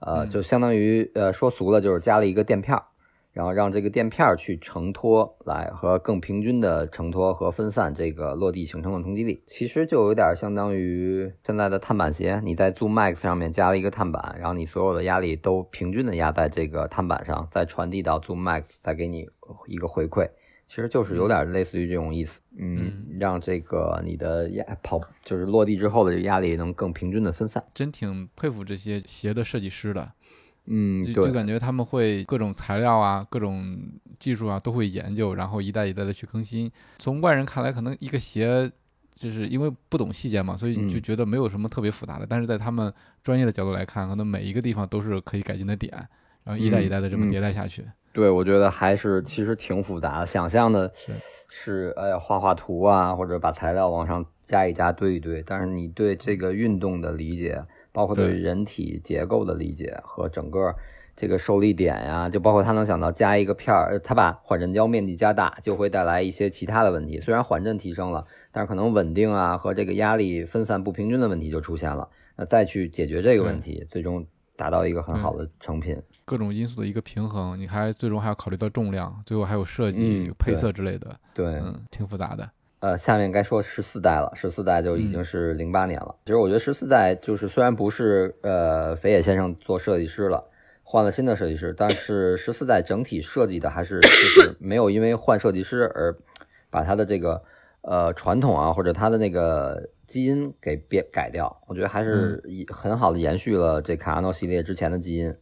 [0.00, 2.82] 呃，嗯就相当于呃说俗了就是加了一个垫片儿。
[3.34, 19.26] 然后让这个垫片儿去承托来和更平均的承托和分散这个落地形成的冲击力，其实就有点相当于现在的碳板鞋，你在 Zoom Max 上面加了一个碳板，然后你所有的压力都平均的压在这个碳板上，再传递到 Zoom Max，再给你
[19.66, 20.30] 一个回馈，
[20.68, 30.12] 其实就是有点类似于这种意思，嗯，让这个你的压跑就是落地之后的这个压力能更平均的分散，真挺佩服这些鞋的设计师的，
[30.66, 33.76] 嗯，就就，感觉他们会各种材料啊、各种
[34.18, 36.70] 技术啊都会研究，然后一代一代的去更新。
[36.98, 38.70] 从外人看来，可能一个鞋
[39.14, 42.26] 就是因为不懂细节嘛，所以就嗯觉得没有什么特别复杂的。
[42.26, 45.92] 但是在他们专业的角度来看，可能每一个地方都是可以改进的点，
[46.44, 47.84] 然后一代一代的这么迭代下去。
[48.12, 50.26] 对，我觉得还是其实挺复杂的。
[50.26, 51.12] 想象的是
[51.48, 55.42] 是，哎呀，画画图啊，或者把材料往上加一加、堆一堆。
[55.46, 57.62] 但是你对这个运动的理解，
[57.94, 60.74] 包括对对人体结构的理解和整个
[61.16, 67.20] 这个受力点呀、就包括他能想到加一个片儿，他把缓震胶面积加大，就会带来一些其他的问题。
[67.20, 72.08] 虽然缓震提升了，但是可能稳定啊和这个压力分散不平均的问题就出现了。
[72.36, 74.26] 那再去解决这个问题，最终
[74.56, 75.96] 达到一个很好的成品。
[76.24, 82.50] 各种因素的一个平衡，你还最终还要考虑到重量，最后还有设计、嗯配色之类的，对，嗯，挺复杂的。
[82.84, 86.16] 呃，下面该说十四代了，十四代就已经是零八年了。
[86.26, 90.44] 其实我觉得十四代就是虽然不是呃肥野先生做设计师了，
[90.82, 96.14] 换了新的设计师，但是十四代整体设计的还是就是 没有因为换设计师而
[96.68, 97.42] 把它的这个
[97.80, 101.62] 呃传统啊或者它的那个基因给变改掉。
[101.66, 105.34] 我觉得还是以很好的延续了这卡亚诺系列之前的基因。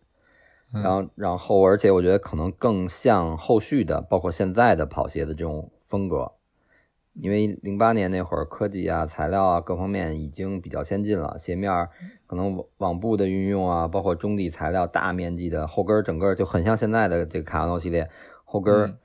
[0.73, 6.31] 嗯然后，然后，而且我觉得可能更像后续的，包括现在的跑鞋的这种风格，
[7.15, 11.89] 因为零八年那会儿科技啊、材料啊各方面已经比较先进了，鞋面
[12.27, 18.09] 可能网网布的运用啊，包括中底材料大面积的后跟，整个就很像现在的这个卡亚诺系列
[18.45, 18.97] 后跟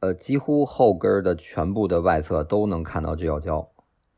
[0.00, 3.68] 呃，几乎后跟的全部的外侧都能看到这药胶，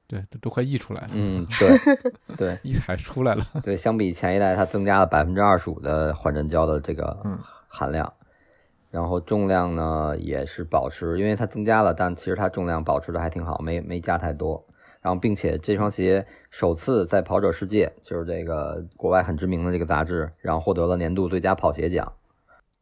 [0.07, 2.59] 对，都都快溢出来了，嗯， 对，对。
[2.63, 3.45] 一踩出来了。
[3.65, 8.13] 对，相比前一代，它增加了百分之二十五的缓震胶的这个嗯含量，
[8.93, 14.65] 然后重量呢也是保持，因为它增加了，但其实它重量保持的还挺好，没没加太多。
[15.01, 22.13] 然后，并且这双鞋首次在跑者世界，就是这个国外很知名的这个杂志，然后获得了年度最佳跑鞋奖。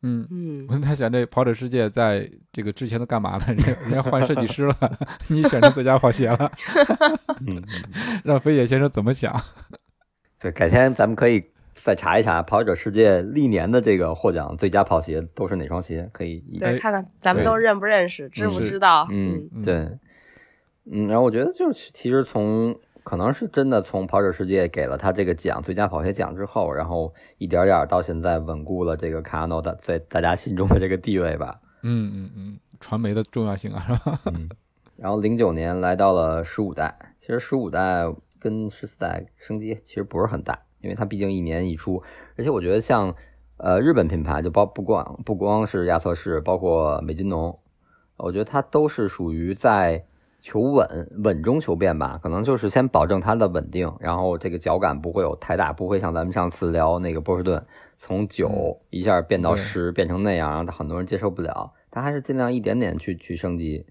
[0.03, 3.45] 嗯，嗯我，在想，这跑者世界在这个之前都干嘛了？
[3.47, 4.75] 人家人家换设计师了，
[5.29, 6.53] 你选成最佳跑鞋了，
[7.47, 7.63] 嗯，
[8.25, 9.35] 让飞野先生怎么想？
[10.39, 11.45] 对，改天咱们可以
[11.83, 19.09] 再查一查跑者世界历年的这个获奖最佳跑鞋都是哪双鞋，可以一对，哎看看咱们都认不认识，知不知道？
[19.11, 19.75] 嗯嗯，对，
[20.91, 31.61] 嗯，然后我觉得就是其实从可能是真的从跑者世界给了他这个奖最佳跑鞋奖之后，然后一点点儿到现在稳固了这个卡诺的在大家心中的这个地位吧。
[31.83, 34.21] 嗯嗯嗯，传媒的重要性啊，是吧？
[34.33, 34.51] 嗯，
[34.97, 38.05] 然后零九年来到了十五代，其实十五代
[38.39, 42.03] 跟十四代升级其实不是很大，因为它毕竟一年一出，
[42.37, 43.15] 而且我觉得像
[43.57, 47.59] 呃日本品牌就包不光不光是亚瑟士，包括美津浓，
[48.17, 50.05] 我觉得它都是属于在
[50.41, 57.67] 求稳稳中求变吧，可能就是先保证它的稳定，然后这个脚感不会有太大，不会像咱们上次聊那个波士顿
[57.99, 63.85] 从九一下变到对十变成那样，让很多人接受不了，它还是尽量一点点去去升级。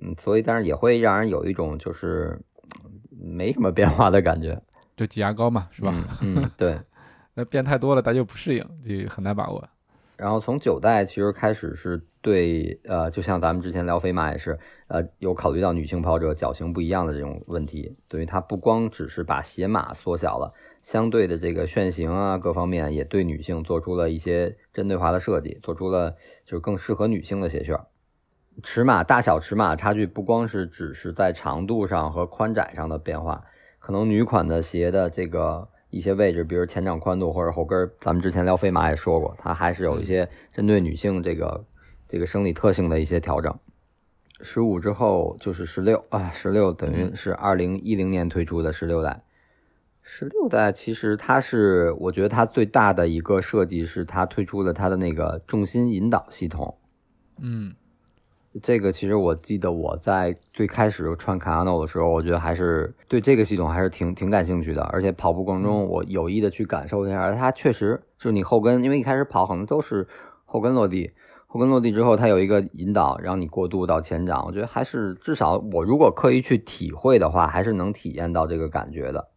[0.00, 2.40] 嗯，所以但是也会让人有一种就是
[2.82, 4.62] 嗯没什么变化的感觉，
[5.00, 5.94] 就挤牙膏嘛，是吧？
[6.20, 6.36] 嗯？
[6.36, 6.78] 嗯，对。
[7.32, 9.66] 那变太多了，大家又不适应，就很难把握。
[10.18, 14.58] 然后从九代其实开始是对呃，就像咱们之前聊飞马也是，
[14.88, 26.10] 呃，有考虑到女性跑者脚型不一样的这种问题，等于它不光只是把鞋码缩小了，相对的这个楦型啊各方面也对女性做出了一些针对化的设计，做出了
[26.44, 27.80] 就是更适合女性的鞋楦。
[28.62, 33.44] 尺码大小尺码差距不光是只是在长度上和宽窄上的变化，
[33.90, 41.64] 可能女款的鞋的这个一些位置，比如前掌宽度或者后跟，咱们之前聊飞马也说过，它还是有一些针对女性这个
[42.08, 43.58] 这个生理特性的一些调整。
[44.42, 49.24] 十五之后就是十六啊，十六等于是二零一零年推出的十六代。
[50.02, 56.78] 十六代其实它是，我觉得它最大的一个设计是它推出了它的那个重心引导系统。
[57.40, 57.74] 嗯
[58.62, 64.82] 这个其实我记得我在最开始穿卡纳诺的时候，我觉得还是对这个系统还是挺挺感兴趣的。
[64.82, 70.08] 而且跑步过程中，我有意的去感受一下，它确实就是你后跟，因为一开始跑可能都是
[70.44, 71.12] 后跟落地，
[71.46, 74.44] 后跟落地之后，它有一个引导，让你过渡到前掌。
[74.44, 79.28] 我觉得还是至少我如果刻意去体会的话，还是能体验到这个感觉的。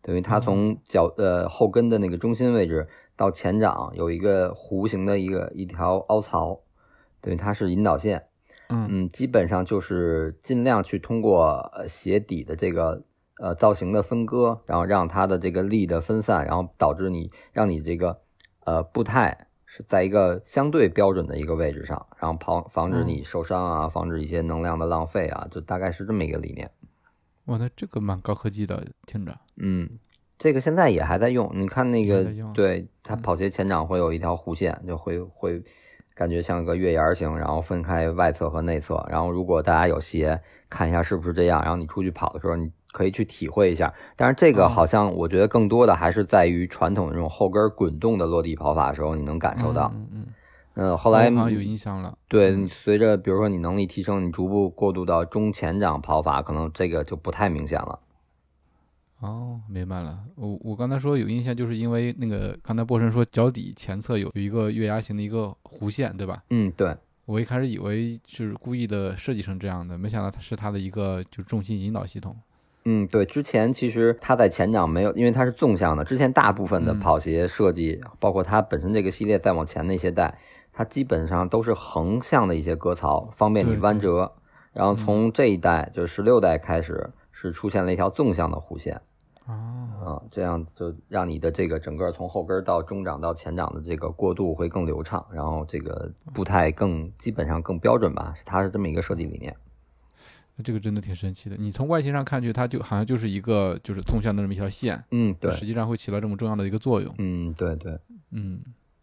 [0.00, 6.60] 等于它从脚呃后跟的那个中心位置到前掌有一个弧形的一个一条凹槽，
[7.20, 8.24] 等于它是引导线。
[8.68, 13.02] 嗯嗯，基本上就是尽量去通过呃鞋底的这个
[13.38, 18.20] 呃造型的分割，然后让它的这个力的分散，然后导致你让你这个
[18.64, 26.70] 呃步态是在一个相对标准的一个位置上，然后防防止你受伤啊，防止一些能量的浪费啊，就大概是这么一个理念。
[27.46, 29.38] 哇，那这个蛮高科技的，听着。
[29.56, 29.98] 嗯，
[30.38, 32.24] 这个现在也还在用，你看那个
[32.54, 35.62] 对它嗯跑鞋前掌会有一条弧线，就会会
[36.14, 39.04] 感觉像个月牙形，然后分开外侧和内侧。
[39.10, 43.92] 然后如果大家有鞋，看一下是不是这样，然后你出去跑的时候，你可以去体会一下。
[44.16, 49.90] 但是这个哦好像我觉得更多的还是在于传统的这种后跟滚动的落地跑法的时候，你能感受到。
[49.94, 50.26] 嗯嗯
[50.76, 52.16] 嗯，后嗯，来好像有印象了。
[52.28, 58.00] 对，随着比如说你能力提升，你逐步过渡到中前掌跑法，可能这个就不太明显了。
[59.24, 60.18] 哦，明白了。
[60.36, 66.44] 我我刚才说有印象，就是因为那个刚才波神说脚底前侧有有一个月牙形的一个弧线，对吧？
[66.50, 66.94] 嗯，对。
[67.24, 72.36] 我一开始以为是故意的设计成这样的，没想到它是它的一个就是重心引导系统。
[72.84, 76.04] 嗯，对，之前其实它在前掌没有，因为它是纵向的。
[76.04, 80.36] 之前大部分的嗯跑鞋设计，包括它本身这个系列再往前那些代，
[80.70, 84.34] 它基本上都是横向的一些割槽，方便你弯折。
[84.74, 89.00] 然后嗯从这一代，就是十六代开始，是出现了一条纵向的弧线哦，
[89.46, 99.54] 啊，这样就让你的这个整个从后跟到中掌到前掌的这个过渡会更流畅，然后这个步态更基本上更标准吧，它是这么一个设计理念。
[100.62, 101.56] 这个真的挺神奇的。
[101.56, 107.12] 你从外形上看去，它就好像就是一个就是纵向的这么一条线，嗯，对，实际上会起到这么重要的一个作用。
[107.18, 107.98] 嗯，对对。
[108.30, 108.60] 嗯，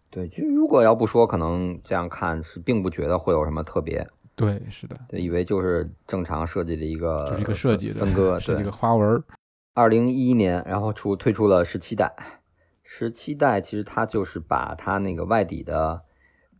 [0.10, 8.40] 对，就如果要不说，可能这样看是并不觉得会有什么特别，对，是的，对，以为就是正常设计的一个就是一个设计的分割。
[8.42, 9.24] 设计对个花纹儿。
[9.74, 12.14] 二零一一年，然后出推出了十七代，
[12.84, 16.02] 十七代其实它就是把它那个外底的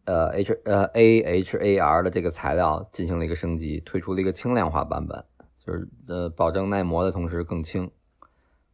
[0.06, 5.26] 呃 H 呃 A H A R 的这个材料进行了一个升级，推出了一个轻量化版本，
[5.66, 7.92] 就是呃保证耐磨的同时更轻。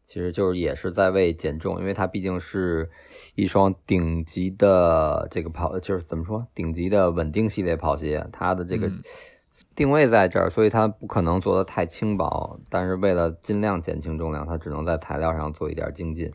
[0.05, 2.89] 其实就是也是在为减重，因为它毕竟是
[3.35, 8.89] 一双顶级的这个跑，就是怎么说顶级的稳定系列跑鞋，它的这个
[9.75, 16.31] 定位在这儿，所以它不可能做的太轻薄，但是为了尽量减轻重量，它只能在材料上做一点精进，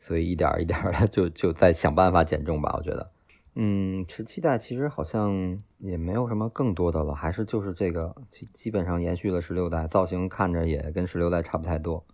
[0.00, 3.10] 所以一点一点的 就就在想办法减重吧，我觉得。
[3.58, 12.04] 嗯，十七代其实好像也没有什么更多的了，还是就是这个基基本上延续了十六代，造型看着也跟十六代差不太多。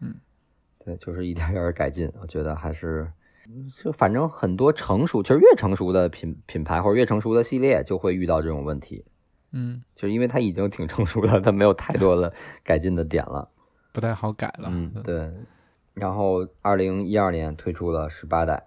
[0.00, 0.16] 嗯，
[0.84, 3.10] 对，就是一点点改进，我觉得还是，
[3.82, 9.06] 就反正很多成熟，其实越成熟的品品牌或者越成熟的系列就会遇到这种问题，
[9.52, 12.32] 嗯，就是因为它已经挺成熟了，它没有太多的
[12.64, 13.48] 改进的点了。
[13.92, 14.68] 不太好改了。
[14.70, 15.30] 嗯，对。
[15.94, 18.62] 然后二零一二年推出了十八代，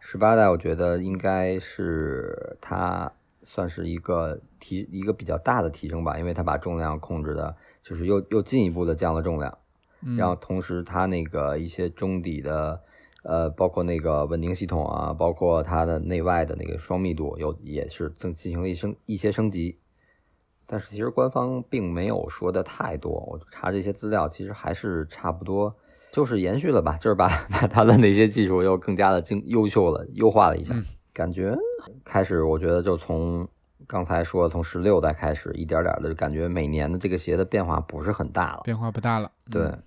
[0.00, 9.58] 十八代我觉得应该是它算是一个提一个比较大的提升吧，因为它把重量控制的，就是又又进一步的降了重量。
[10.00, 12.80] 嗯，然后同时它那个一些中底的，
[13.22, 19.76] 呃，包括那个稳定系统啊，包括它的内外的那个双密度有也是增进行了一升一些升级，
[20.66, 25.74] 但是其实官方并没有说的太多，我查这些资料其实还是差不多，
[26.12, 31.54] 就是延续了吧，就是把 把它的那些技术又更加的精优秀了，优化了一下，嗯感觉
[32.04, 33.48] 开始我觉得就从。
[33.88, 38.60] 刚才说从十六代开始，一点点的感觉每年的这个鞋的变化不是很大了。
[38.62, 39.32] 变化不大了。
[39.50, 39.82] 对，嗯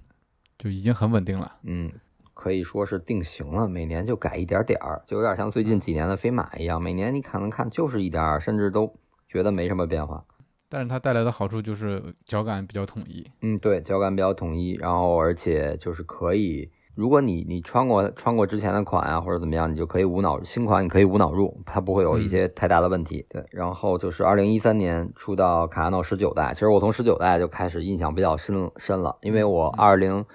[0.59, 1.55] 就已经很稳定了。
[1.63, 1.89] 嗯，
[2.33, 8.93] 可以说是定型了，每年就改一点点儿，就有点像最近几年的飞马一样，每年你可能看就是一点儿，甚至都
[9.29, 10.25] 觉得没什么变化。
[10.69, 13.25] 但是它带来的好处就是脚感比较统一。
[13.41, 23.25] 嗯，对，脚感比较统一，然后而且就是可以，如果你你穿过穿过之前的款啊，或者怎么样，你就可以无脑新款你可以无脑入，它不会有一些太大的问题。
[23.29, 30.25] 对，然后就是二零一三年出到卡亚诺十九代，其实我从十九代就开始印象比较深深了，因为我二零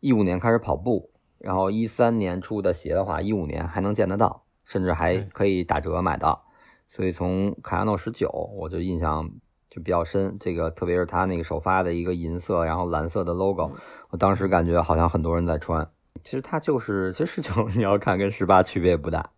[0.00, 6.44] 一五年开始跑步，然后一三年出的鞋的话，一五年还能见得到，甚至还可以打折买到。
[6.88, 9.30] 所以从卡亚诺十九，我就印象
[9.70, 10.36] 就比较深。
[10.40, 13.70] 这个特别是它那个首发的一个银色，然后蓝色的 logo，
[14.10, 15.88] 我当时感觉好像很多人在穿。
[16.24, 19.30] 其实它就是，其实十九 你要看跟十八区别不大，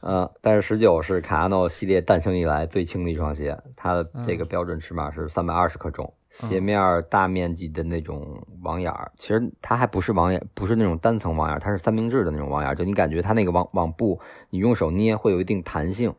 [0.00, 14.20] 呃，但是十九是卡亚诺系列诞生以来最轻的一双鞋，它的这个标准尺码是三百二十克重，鞋面大面积的那种网眼儿，其实它还不是网眼，不是那种单层网眼儿，它是三明治的那种网眼儿，就你感觉它那个网网布，
[14.50, 16.14] 你用手捏会有一定弹性。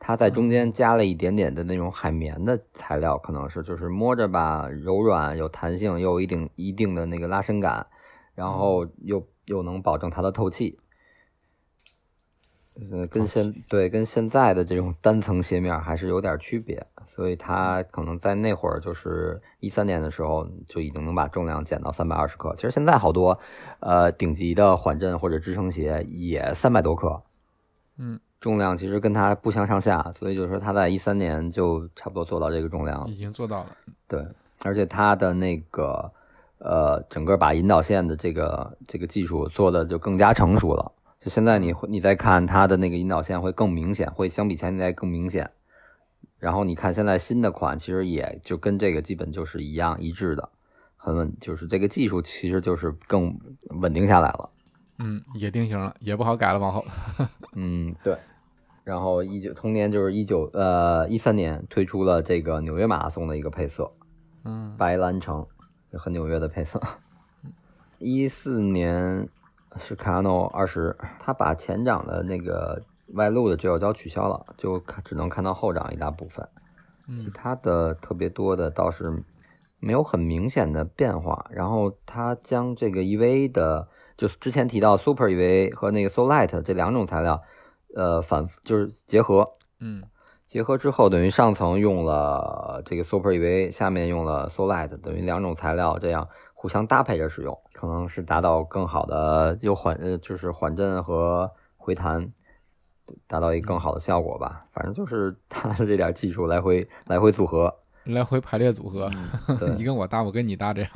[0.00, 7.86] 它在中间加了一点点的那种海绵的材料，可能是就是摸着吧柔软有弹性，又有一定一定的那个拉伸感，
[8.34, 10.80] 然后又又能保证它的透气。
[12.90, 22.54] 呃，跟现对跟现在的这种单层鞋面还是有点区别，所以它可能在那会儿就是一三年的时候就已经能把重量减到三百二十克。
[22.56, 23.38] 其实现在好多
[23.80, 27.22] 呃顶级的缓震或者支撑鞋也三百多克，
[27.98, 33.14] 嗯，重量其实跟它不相上下，所以就是说它在一三年就差不多做到这个重量了已。
[33.14, 33.66] 经做到了。
[34.08, 34.26] 对，
[34.60, 36.10] 而且它的那个
[36.58, 40.92] 呃，整个把引导线的这个这个技术做的就更加成熟了。
[41.18, 45.50] 就现在你会你再看它的那个引导线会更明显，会相比前一代更明显。
[46.38, 50.48] 然后你看现在新的款，其实也就跟这个基本就是一样一致的，
[50.96, 53.38] 很稳，就是这个技术其实就是更
[53.82, 54.48] 稳定下来了。
[55.02, 56.84] 嗯，也定型了，也不好改了，往后。
[57.56, 58.16] 嗯，对。
[58.84, 63.92] 然后一九同年就是一九呃一三年推出了这个纽约马拉松的一个配色，
[64.44, 65.46] 嗯，白蓝橙，
[65.92, 66.80] 很纽约的配色。
[67.98, 69.28] 一四年
[69.78, 72.82] 是卡亚诺二十，他把前掌的那个
[73.14, 76.48] 外露的直角胶取消了，就看只能看到后掌一大部分。
[77.18, 79.22] 其嗯他的特别多的倒是
[79.78, 81.46] 没有很明显的变化。
[81.50, 83.88] 然后它将这个 EVA 的，
[84.20, 87.40] 就是之前提到 Super EVA 和那个 Solite 这两种材料，
[87.96, 90.02] 呃，反就是结合，嗯
[90.46, 102.30] 结合之后，等于上层用了这个 Super EVA，下面用了 Solite，等于两种材料这样互相搭配着使用，可能是达到更好的又缓呃就是缓震和回弹，
[103.26, 104.66] 达到一个更好的效果吧。
[104.74, 109.08] 反正就是 它的这点技术来回来回组合，来回排列组合，
[109.58, 110.90] 对 你跟我搭，我跟你搭，这样。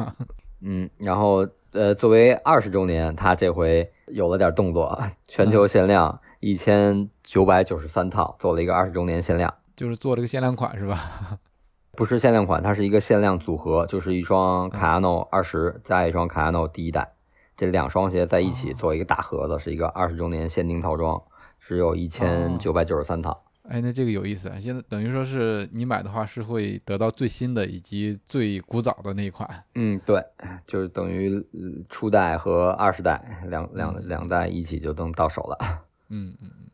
[0.66, 4.98] 嗯，然后呃，作为二十周年，它这回有了点动作，
[5.28, 9.52] 全球限量一千九百九十三套，做了一个二十周年限量。
[9.76, 11.38] 就是做了个限量款是吧？
[11.96, 17.12] 不是限量款，它是一个限量组合，就是一双卡亚诺二十加一双卡亚诺第一代，
[17.56, 21.22] 这两双鞋在一起哦做一个大盒子，是一个二十周年限定套装，
[21.60, 23.43] 只有一千九百九十三套。
[23.68, 24.56] 哎，那这个有意思啊！
[24.60, 29.48] 现在等于说是你买的话，是会得到最新的以及最古早的那一款。
[29.74, 30.22] 嗯，对，
[30.66, 35.56] 就是等于呃初代和二十代两两嗯两代一起就能到手了。
[36.10, 36.66] 嗯嗯嗯，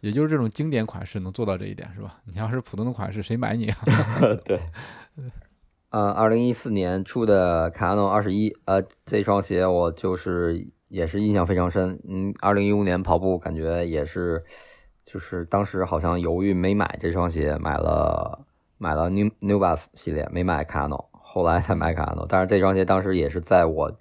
[0.00, 2.20] 也就是这种经典款式能做到这一点是吧？
[2.24, 3.78] 你要是普通的款式，谁买你啊？
[4.44, 4.58] 对，
[5.90, 12.00] 呃，二零一四年出的卡亚诺二十一，呃，这双鞋我就是也是印象非常深。
[12.08, 14.44] 嗯，二零一五年跑步感觉也是，
[15.14, 18.44] 就是当时好像犹豫没买这双鞋，买了
[18.78, 22.26] 买了 New New Balance 系列，没买 Cano，，后来才买 Cano。
[22.28, 23.92] 但是这双鞋当时也是在我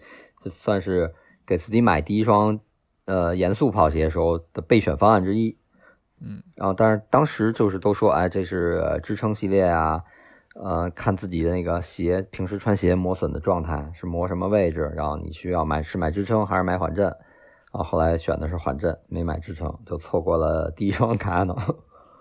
[0.41, 1.13] 就算是
[1.45, 2.61] 给自己买第一双
[3.05, 5.55] 呃严肃跑鞋时候的备选方案之一。
[6.19, 10.01] 嗯，然后但是当时就是都说，哎，这是呃支撑系列啊，
[10.55, 17.15] 呃，看自己的那个鞋平时穿鞋磨损的状态是磨什么位置，然后你需要买是买支撑还是买缓震，
[17.73, 21.57] 啊，后来选的是缓震，没买支撑，就错过了第一双卡亚诺。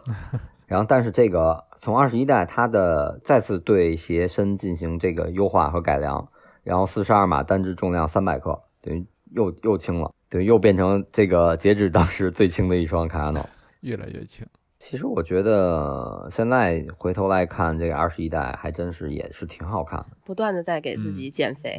[0.66, 6.28] 然后但是这个从二十一代它的再次对鞋身进行这个优化和改良，
[6.64, 13.46] 然后四十二码单支重量三百克，等于又又轻了，等于，又变成这个截止当时最轻的一双卡亚诺。
[13.82, 14.46] 越来越轻。
[14.78, 20.16] 其实我觉得现在回头来看这个二十一代，还真是也是挺好看的。
[20.24, 21.78] 不断的在给自己减肥。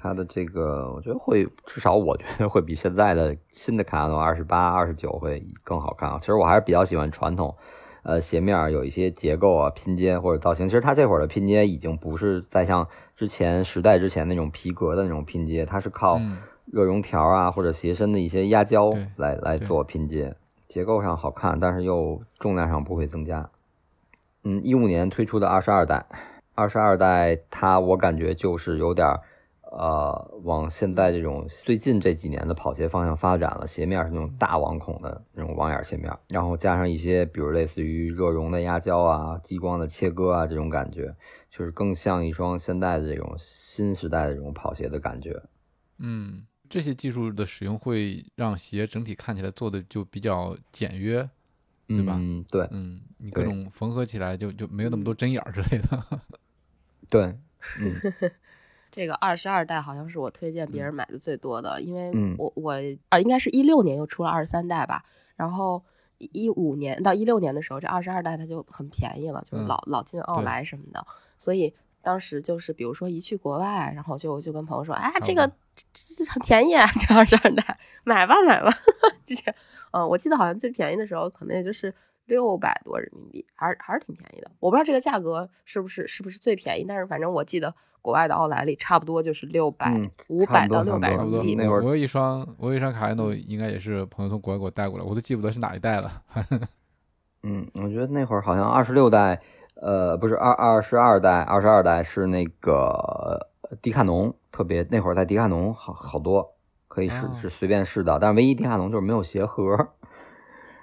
[0.00, 6.18] 它的这个，我觉得会至少我觉得会比现在的新的卡亚诺二十八、二十九会更好看啊。
[6.20, 7.54] 其实我还是比较喜欢传统，
[8.02, 10.68] 呃，鞋面儿有一些结构啊、拼接或者造型。
[10.68, 20.34] 其实它这会儿的拼接已经不是再像之前时代之前那种皮革的那种拼接，它是靠嗯热熔条啊或者鞋身的一些压胶来来做拼接，
[20.68, 23.50] 结构上好看，但是又重量上不会增加。
[24.44, 26.06] 嗯，一五年推出的二十二代，
[26.54, 29.20] 二十二代它我感觉就是有点儿
[29.70, 41.14] 呃往现在这种最近这几年的跑鞋方向发展了，鞋面是那种大网孔的那种网眼鞋面，然后加上一些比如类似于热熔的压胶啊、激光的切割啊这种感觉，
[41.50, 45.40] 就是更像一双现在的这种新时代的这种跑鞋的感觉。
[45.98, 51.28] 嗯，这些技术的使用会让鞋整体看起来做的就比较简约，
[51.86, 56.04] 对吧嗯，对嗯，你各种缝合起来就就没有那么多针眼儿之类的。
[57.10, 57.22] 对，
[57.80, 58.00] 嗯
[58.90, 62.34] 这个二十二代好像是我推荐别人买的最多的，因为嗯。
[62.38, 62.74] 我我
[63.08, 65.04] 啊应该是一六年又出了二十三代吧，
[65.36, 65.82] 然后
[66.18, 71.06] 一五年到一六年的时候，这二十二代它就很便宜了，就是嗯老、老进奥莱什么的，
[71.38, 71.72] 所以
[72.02, 78.70] 当时就是比如说一去国外，然后就就跟朋友说，哎这个这这这很便宜啊，这二十二代买吧买吧，
[79.24, 79.54] 就 这样，
[79.92, 81.94] 嗯，我记得好像最便宜的时候可能也就是。
[82.30, 84.48] 六百多人民币，还是还是挺便宜的。
[84.60, 91.54] 我不知道这个价格是不是是不是最便宜，但是反正我记得国外的奥莱里差不多就是六百嗯五百到六百人民币。
[91.56, 96.22] 那会儿我有一双，我有一双卡宴诺，应该也是朋友从国外给我带过来，我都记不得是哪一代了。
[97.42, 99.40] 嗯，我觉得那会儿好像二十六代，
[99.74, 106.54] 呃，不是二二十二代，二十二代是那个呃迪卡侬，特别那会儿在迪卡侬好好多
[106.86, 109.88] 可以试、哦是随便试的，但是唯一迪卡侬就是没有鞋盒。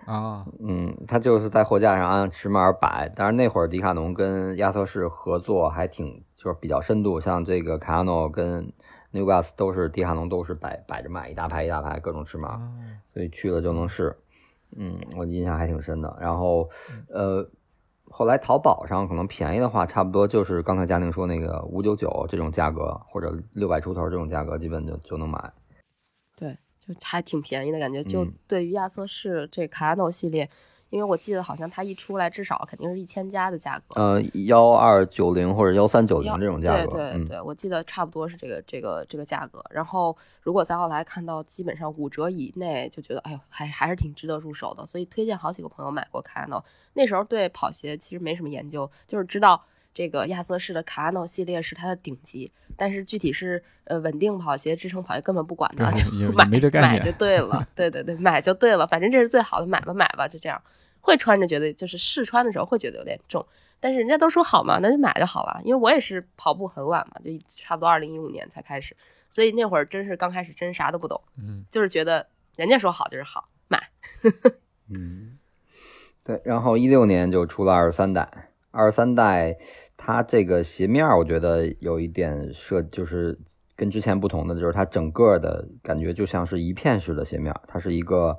[0.08, 8.72] 啊，嗯，他就是在货架上按尺码摆，但是那会儿迪卡侬跟亚瑟士合作还挺就是比较深度，像这个卡诺跟
[9.12, 12.48] New Balance 都是迪卡侬都是摆摆着卖，一大排一大排各种尺码。
[12.48, 12.72] 啊
[13.14, 14.16] 所以去了就能试。
[14.76, 16.18] 嗯，我印象还挺深的。
[16.22, 16.70] 然后，
[17.10, 17.50] 呃，
[18.10, 25.52] 后来淘宝上可能便宜的话，差不多就是刚才嘉宁说那个五九九这种价格，或者六百出头这种价格，基本就就能买。
[27.04, 28.04] 还挺便宜的感觉。
[28.04, 30.50] 就嗯对于亚瑟士这卡诺系列，
[30.90, 34.02] 因为我记得好像它一出来至少肯定是一千加的价格。
[34.02, 39.64] 呃，幺二九零或者幺三九零这种价格，嗯，对对对，我记得差不多是这个这个这个价格。
[39.70, 44.86] 然后如果在奥莱看到基本上五折以内，就觉得哎呦还还是挺值得入手的。
[44.86, 46.64] 所以推荐好几个朋友买过卡诺。
[46.94, 49.62] 那时候对跑鞋其实没什么研究，就是知道
[49.98, 56.06] 这个亚瑟士的卡诺系列是它的顶级，但是具体是呃稳定跑鞋、支撑跑鞋根本不管它，就
[56.38, 57.68] 买没这概念买就对了。
[57.74, 60.62] 对对对，买就对了，反正这是最好的，买吧买吧，就这样。
[61.02, 63.44] 会穿着觉得就是试穿的时候会觉得有点重，
[63.80, 65.60] 但是人家都说好嘛，那就买就好了。
[65.64, 68.96] 因为我也是跑步很晚嘛，就差不多二零一五年才开始，
[69.32, 73.82] 所以那会儿真是刚开始真啥都不懂，嗯，就是觉得人家说好就是好，买。
[74.90, 75.40] 嗯，
[76.24, 79.58] 对，然后一六年就出了二十三代，二十三代
[79.98, 83.38] 它这个鞋面儿我觉得有一点设，就是
[83.76, 88.38] 跟之前不同的，就是它整个的感觉就像是一片式的鞋面儿，它是一个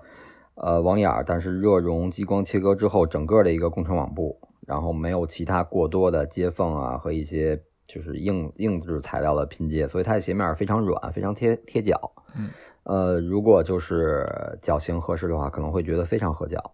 [0.54, 12.12] 呃网眼儿，但是热熔激光切割之后整个的一个工程网布，然后没有其他过多的接缝啊和一些就是硬硬质材料的拼接，所以它的鞋面非常软，非常贴贴脚。
[12.36, 12.50] 嗯，
[12.84, 16.72] 呃，如果就是脚型合适的话，可能会觉得非常合脚。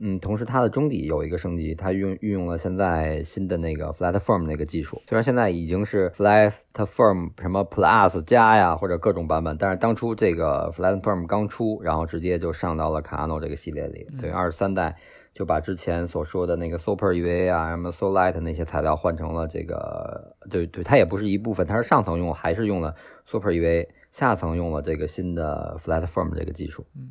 [0.00, 14.96] 嗯，同时它的中底有一个升级，它运运用了现在新的那个 Flatform 那个技术，虽然现在已经是 Flatform 什么 Plus 加呀或者各种版本，但是当初这个 Flatform 刚出，然后直接就上到了卡诺这个系列里，对，二十三代
[15.34, 22.94] 就把之前所说的那个 Super EVA 啊、什么 So Light 那些材料换成了这个，对对，它也不是一部分，它是上层用还是用了
[23.26, 27.10] Super EVA，下层用了这个新的 Flatform 这个技术，嗯，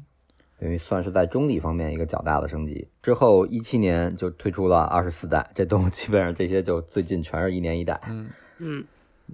[0.59, 2.87] 等于算是在中底方面一个较大的升级。
[3.03, 8.85] 之后一七年就推出了二十四代，这都基本上这些就最近全是一年一代，嗯，嗯，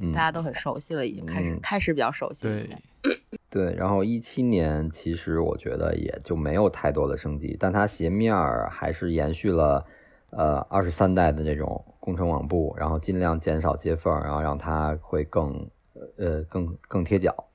[0.01, 2.53] 嗯大，家都很熟悉了，已经开始、嗯开始比较熟悉了。
[3.01, 3.19] 对，
[3.49, 9.85] 对，然后一七年其实我觉得也就没有太多的升级，但它鞋面儿还是延续了
[10.31, 15.69] 呃二十三代的这种工程网布，然后尽量减少接缝，然后让它会更
[16.17, 17.47] 呃更更贴脚。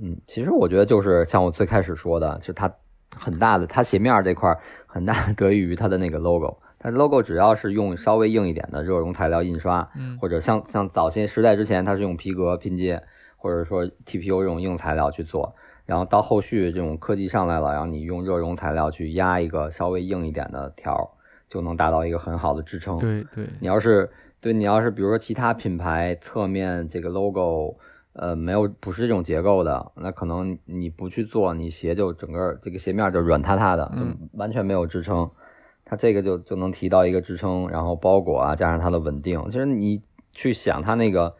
[0.00, 2.72] 嗯，其实我觉得就是像我最开始说的，就是它
[3.14, 13.02] 很大的，它鞋面这块儿很大得益于它的那个 logo，它 logo 只要是用稍微硬一点的热熔材料印刷，嗯或者像像早些时代之前，它是用皮革拼接，
[13.36, 15.54] 或者说 TPU 这种硬材料去做，
[15.86, 21.08] 然后到后续这种科技上来了，然后你用热熔材料去压一个稍微硬一点的条儿，
[21.48, 22.98] 就能达到一个很好的支撑。
[22.98, 27.78] 对对，你要是对你要是比如说其他品牌侧面这个 logo，
[28.18, 35.30] 呃，没有不是这种结构的，那可能你不去做，你鞋就整个这个鞋面就软塌塌的，嗯就完全没有支撑。
[35.84, 39.40] 它这个就就能提到一个支撑，然后包裹啊，加上它的稳定。
[39.50, 40.00] 其实你
[40.32, 41.34] 去想它那个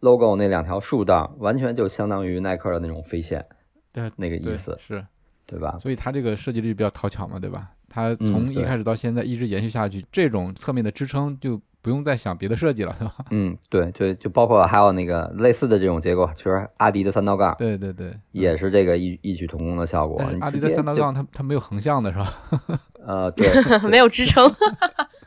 [0.00, 3.44] logo 那两条竖道，完全就相当于耐克的那种飞线
[3.92, 5.04] 对那个意思，是，
[5.46, 5.76] 对吧？
[5.78, 7.70] 所以它这个设计力比较讨巧嘛，对吧？
[7.88, 13.14] 它从一开始到现在一直延续下去，这种侧面的支撑就不用再想别的设计了，对吧？
[13.30, 20.20] 嗯，对，就就包括还有那个类似的这种结构，其实阿迪的三道杠对对对，也是这个异异曲同工的效果。
[20.40, 22.26] 阿迪的三道杠它它没有横向的是吧？
[23.06, 23.46] 呃， 对
[23.90, 24.50] 没有支撑。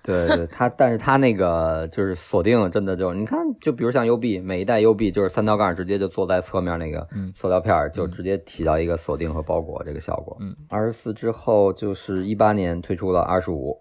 [0.02, 10.38] 对对，它但是它那个就是锁定，真的就你看，就比如像 UB，每一代 UB 就是三道杠直接就坐在侧面那个嗯塑料片儿，就直接起到一个锁定和包裹这个效果。
[10.40, 13.78] 嗯，二十四之后就是一八年推出了二十五，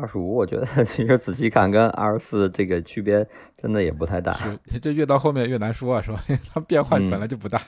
[0.00, 3.26] 二十五我觉得 其实仔细看跟二十四这个区别
[3.56, 4.32] 真的也不太大。
[4.32, 6.20] 是，这越到后面越难说啊，是吧？
[6.52, 7.58] 它变化嗯本来就不大。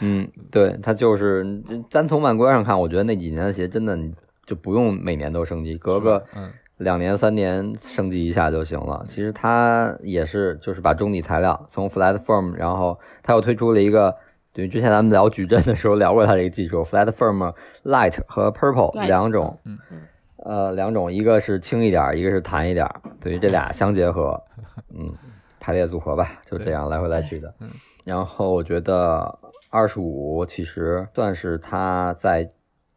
[0.00, 1.44] 嗯，对，它就是
[1.90, 4.14] 单从外观上看，我觉得那几年的鞋真的你
[4.44, 9.04] 就不用每年都升级，隔个嗯两年三年升级一下就行了。
[9.08, 14.14] 其实它也是就是把中底材料从 Flat Form，然后它又推出了一个，
[14.52, 19.78] 对，之前咱们聊矩阵的时候聊过它这个技术，flat firm light 和 purple 两种，嗯
[20.46, 24.40] 呃，两种，一个是轻一点儿，一个是弹一点儿，对于这俩相结合，
[24.96, 25.12] 嗯，
[25.58, 27.52] 排列组合吧，就这样来回来去的。
[27.60, 27.68] 嗯
[28.04, 29.36] 然后我觉得
[29.68, 32.48] 二十五其实算是它在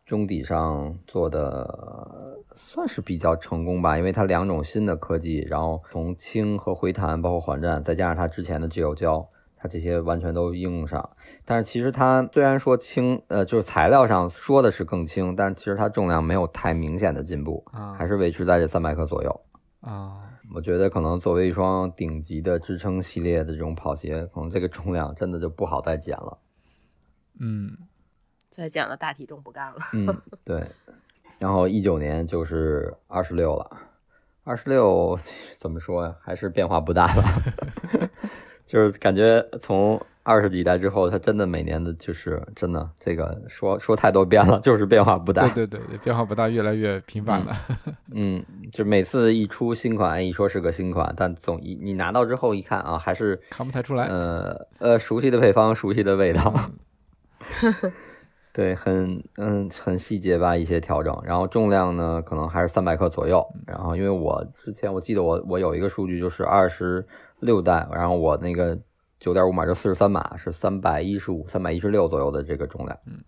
[0.05, 9.27] 中底上做的算是比较成功吧，因为它两种新的科技，然后从轻和回弹，包括缓震，再加上它之前的 G 有胶，
[9.59, 11.11] 它这些完全都应用上。
[11.45, 19.41] 但是其实它虽然说轻，呃，就是材料上说的是更轻，但是其实它重量没有太明显的进步，啊还是维持在这三百克左右。
[19.81, 26.37] 啊，我觉得可能作为一双顶级的支撑系列的这种跑鞋，可能这个重量真的就不好再减了。
[27.39, 27.77] 嗯
[28.49, 29.77] 再减了大体重不干了。
[29.93, 30.67] 嗯， 对。
[31.39, 33.69] 然后一九年就是二十六了，
[34.43, 35.17] 二十六
[35.57, 36.13] 怎么说呀？
[36.19, 37.23] 还是变化不大吧。
[38.69, 45.47] 就是感觉从二十几代之后，它真的每年的就是真的这个说说太多遍了， 就是变化不大。
[45.49, 47.51] 对对对，变化不大，越来越频繁了。
[48.13, 54.05] 嗯，就每次一出新款，哎一说是个新款，但总一你拿到之后一看啊，还是看不太出来。
[54.05, 56.53] 呃呃熟悉的配方，熟悉的味道。
[56.55, 57.91] 嗯
[58.53, 67.07] 对，很嗯很细节吧一些调整，然后重量呢可能还是三百克左右，然后因为我之前我记得我我有一个数据就是二十
[67.39, 68.77] 六代，然后我那个
[69.19, 73.23] 九点五码就四十三码是三百一十五、三百一十六左右的这个重量，嗯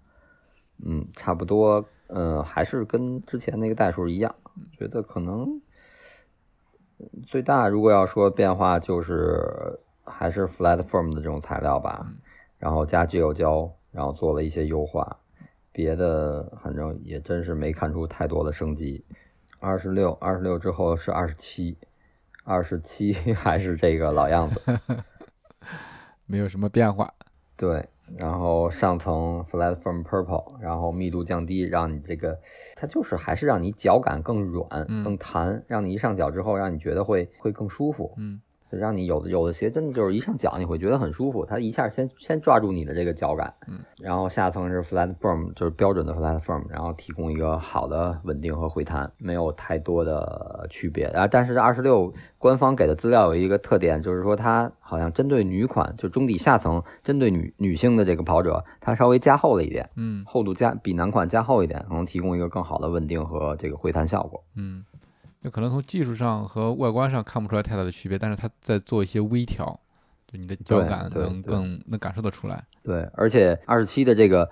[0.83, 4.35] 嗯，差不多，嗯，还是跟之前那个代数一样，
[4.77, 5.61] 觉得可能
[7.27, 12.11] 最大如果要说变化就是还是 flat form 的这种材料吧，
[12.57, 15.17] 然后加 gel 胶，然后做了一些优化，
[15.71, 19.05] 别的反正也真是没看出太多的升级。
[19.59, 21.77] 二十六，二十六之后是二十七，
[22.43, 24.61] 二十七 还是这个老样子，
[26.25, 27.13] 没有什么变化。
[27.55, 27.87] 对。
[28.17, 32.37] 然后上层 flat from purple，然后密度降低，让你这个
[32.75, 38.13] 它就是还是让你脚感更软、嗯更弹，让你一上脚之后让你觉得会会更舒服。
[38.17, 51.05] 嗯就让你有的有的鞋真的就是一上脚你会觉得很舒服，它一下先先抓住你的这个脚感，嗯，然后下层是 flat firm，就是标准的 flat firm，然后提供一个好的稳定和回弹，没有太多的区别。
[51.05, 64.43] 啊，但是二十六官方给的资料有一个特点，就是说它好像针对女款，就中底下层针对女女性的这个跑者，它稍微加厚了一点，嗯厚度加比男款加厚一点，可能提供一个更好的稳定和这个回弹效果。
[64.55, 64.83] 嗯，
[65.41, 69.79] 就可能从技术上和外观上看不出来太大的区别，但是它在做一些微调，
[70.27, 72.63] 就你的脚感能更能感受得出来。
[72.83, 74.47] 对，而且二十七的这个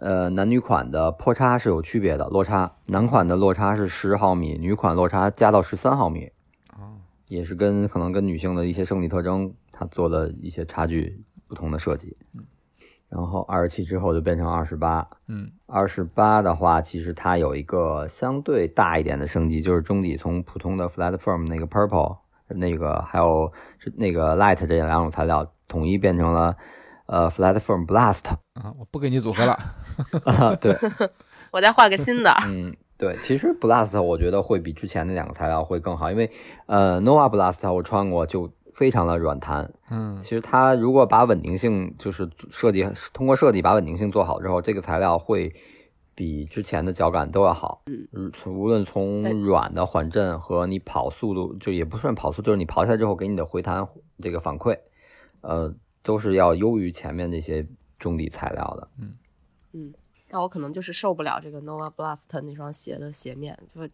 [0.00, 6.30] 呃男女款的坡差是有区别的，落差，男款的落差是十毫米，女款落差加到十三毫米，
[6.76, 12.16] 哦，也是跟可能跟女性的一些生理特征，它做的一些差距不同的设计。
[13.14, 22.16] 然后二十七之后就变成二十八，嗯二十八的话，其实它有一个相对大一点的升级，就是中底从普通的 Flatform 那个 purple
[22.48, 26.56] 那个还有是那个 light 这两种材料统一变成了
[27.06, 29.56] 呃 Flatform blast 啊，我不给你组合了。
[30.26, 30.76] 啊，对，
[31.52, 32.34] 我再画个新的。
[32.48, 36.32] 嗯，对，其实 blast 我觉得会比之前那两个材料会更好，因为
[36.66, 40.20] 呃 nova blast 我穿过就非常的软弹，嗯。
[40.22, 45.54] 其实它如果把稳定性就是设计通过设计把稳定性做好之后，这个材料会
[46.14, 47.82] 比之前的脚感都要好。
[48.12, 53.88] 嗯，无论从软的缓震和你跑速度，就也不算跑速，就是你跑下来之后给你的回弹
[54.20, 54.78] 这个反馈，
[55.40, 57.66] 呃，都是要优于前面那些
[57.98, 58.88] 中底材料的。
[60.34, 63.88] 那我可能就是受不了这个 Nova Blast 那双鞋的鞋面，就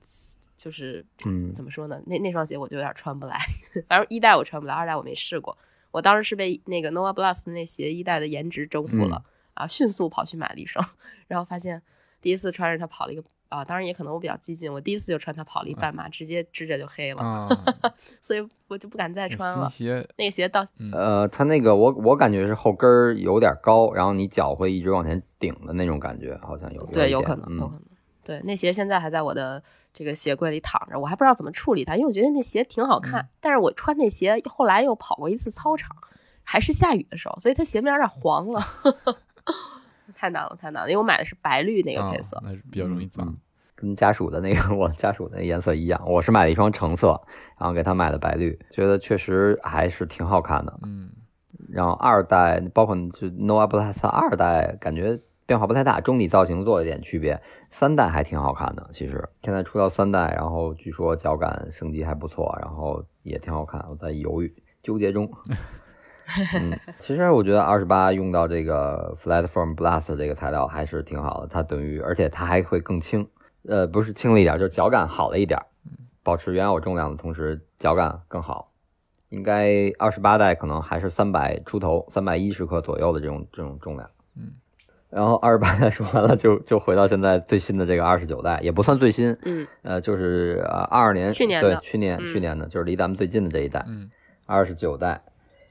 [0.56, 2.00] 就是嗯怎么说呢？
[2.06, 3.38] 那那双鞋我就有点穿不来。
[3.86, 5.54] 反正一代我穿不来，二代我没试过。
[5.90, 9.22] 我当时是被那个 Nova Blast 那鞋一代的颜值征服了，
[9.52, 10.82] 啊，迅速跑去买了一双，
[11.28, 11.82] 然后发现
[12.22, 17.48] 第一次穿着它跑了一个啊，当然也可能我比较激进，我第一次就穿它跑了一半马，直接指甲就黑了，啊，
[17.98, 19.68] 所以我就不敢再穿了。
[19.68, 27.82] 鞋那个鞋到呃，它那个我我感觉是后跟儿有点高，然后你脚会一直往前顶的那种感觉，好像有对，有可能，有可嗯能。
[28.22, 29.60] 对，那鞋现在还在我的
[29.92, 35.96] 这个鞋柜里躺着，我还不知道怎么处理它，因为我觉得那鞋挺好看，但是我穿那鞋后来又跑过一次操场，
[36.44, 38.60] 还是下雨的时候，所以它鞋面有点黄了，
[40.20, 43.26] 太难了，太难了，因为我买的是白绿那个配色，那是比较容易脏。
[43.26, 43.36] 嗯
[43.76, 47.18] 跟家属的那个我家属的颜色一样，我是买了一双橙色，
[47.58, 50.78] 然后给他买的白绿，觉得确实还是挺好看的。
[50.82, 51.08] 嗯，
[51.70, 57.40] 然后二代包括就 Nova Blast 二代，感觉变化不太大，中底造型做了一点区别。
[57.70, 63.82] 三代还挺好看的，其实现在出到三代，然后据说脚感升级还不错，然后也挺好看。
[63.88, 65.32] 我在犹豫纠结中。
[66.58, 73.26] 嗯， 其实我觉得二十八用到这个 Flatform Blast 这个材料还是挺好的，它等于而且它还会更轻，
[73.68, 75.60] 呃，不是轻了一点，就是脚感好了一点，
[76.22, 78.72] 保持原有重量的同时脚感更好。
[79.28, 84.10] 应该二十八代可能还是三百出头，三百一十克左右的这种这种重量。
[84.36, 84.54] 嗯，
[85.08, 93.84] 然后二十八代说完了，就就回到现在最新的这个二十九代，也不算最新，嗯，呃，就是呃二二年去年对去年嗯去年的，就是离咱们最近的这一代。
[93.86, 94.10] 嗯
[94.46, 95.22] 二十九代，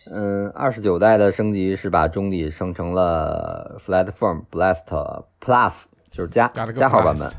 [0.05, 7.29] 嗯，二十九代的升级是把中底升成了 Flatform Blast Plus，就是加加号版本，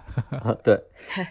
[0.62, 0.82] 对，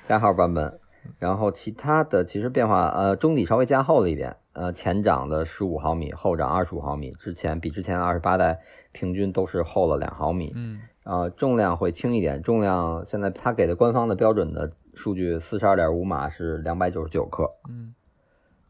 [0.06, 0.80] 加号版本。
[1.18, 8.60] 然后其他的其实变化，呃，中底稍微加厚了一点，呃，前掌的十五毫米，后掌二十五毫米，之前比之前二十八代
[8.92, 10.52] 平均都是厚了两毫米。
[10.56, 17.50] 嗯呃，重量会轻一点，重量现在他给的官方的标准的数据，四十二点五码是两百九十九克。
[17.68, 17.96] 嗯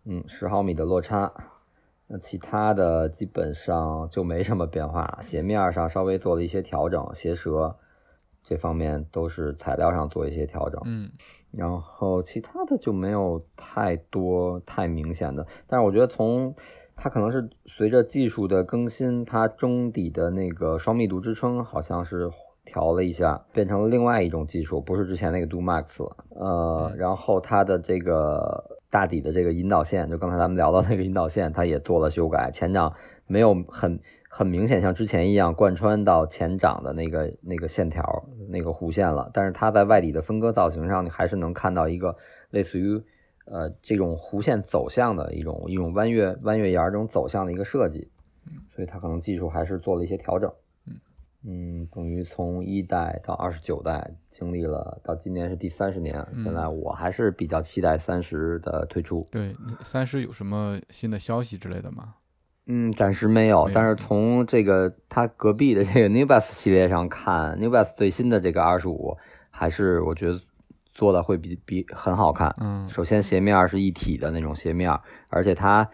[0.05, 1.31] 嗯，十毫米的落差。
[2.09, 7.75] 那其他的基本上就没什么变化，鞋面上稍微做了一些调整，鞋舌
[8.43, 11.11] 这方面都是材料上做一些调整，嗯
[11.51, 15.45] 然后其他的就没有太多太明显的。
[15.67, 16.55] 但是我觉得从
[16.95, 22.29] 它可能是随着技术的更新，它中底的那个双密度支撑好像是
[22.65, 26.17] 调了一下，变成了另外一种技术，不是之前那个 Do Max 了。
[26.29, 32.95] 呃，然后它的这个大底的这个引导线，就刚才咱们聊到那个引导线，它也做了修改，前掌
[33.27, 42.17] 没有很很明显像之前一样贯穿到前掌的那个那个线条那个弧线了，但是它在外底的分割造型上，你还是能看到一个
[42.49, 43.03] 类似于
[43.45, 48.09] 呃这种弧线走向的一种一种弯月弯月沿这种走向的一个设计，
[48.69, 50.51] 所以它可能技术还是做了一些调整。
[51.45, 59.25] 嗯，等于从一代到二十九代，经历了到今年是第三十年，嗯现在我还是比较期待三十的推出。
[59.31, 62.15] 对，你三十有什么新的消息之类的吗？
[62.65, 69.17] 嗯，暂时没有，没有但是从这个它隔壁的这个 Newbus 系列上看，Newbus 最新的这个二十五，
[69.49, 70.41] 还是我觉得
[70.93, 72.53] 做的会比比很好看。
[72.59, 74.91] 嗯首先鞋面是一体的那种鞋面，
[75.29, 75.89] 而且它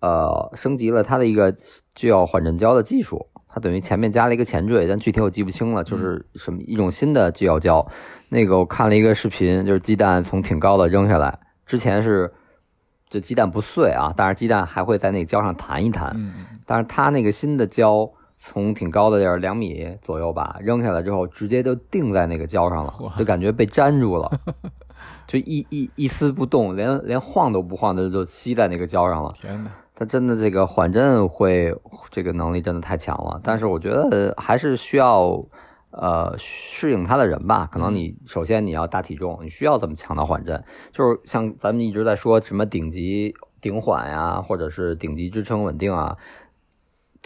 [0.00, 1.54] 呃升级了它的一个
[1.94, 3.26] 具有缓震胶的技术，
[3.56, 7.86] 它等于前面加了一个前缀，但具体我记不清了，就是什么一种新的聚焦胶。
[8.28, 12.30] 那个我看了一个视频，就是鸡蛋从挺高的扔下来，之前是
[13.08, 16.14] 这鸡蛋不碎啊，但是鸡蛋还会在那个胶上弹一弹，
[16.66, 24.30] 但是它那个新的胶从挺高的地儿两米左右吧，扔下来之后直接就定在那个胶上了，就感觉被粘住了，
[25.26, 29.32] 就一一一丝不动，连连晃都不晃的就吸在那个胶上了。
[29.32, 31.74] 天哪，它真的这个缓震会
[32.10, 35.42] 这个能力真的太强了，但是我觉得还是需要
[35.90, 37.66] 呃适应他的人吧。
[37.72, 46.18] 可能你首先你要大体重，你需要这么强的缓震，就是像咱们一直在说什么顶级顶缓呀，或者是顶级支撑稳定啊。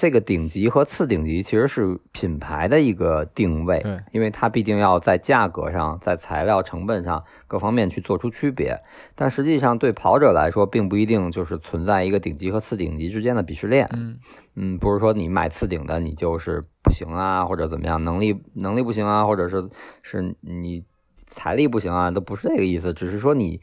[0.00, 8.80] 这个顶级和次顶级其实是品牌的一个定位，对，因为它必定要在价格上、在材料成本上各方面去做出区别。
[9.14, 13.90] 但实际上对跑者来说，并不一定就是存在一个顶级和次顶级之间的鄙视链。
[13.92, 14.18] 嗯
[14.54, 19.68] 嗯，不是说你买次顶的你就是不行啊，或者怎么样，能力能力不行啊，或者是
[20.00, 20.82] 是你
[21.26, 23.60] 财力不行啊，都不是这个意思，只是说你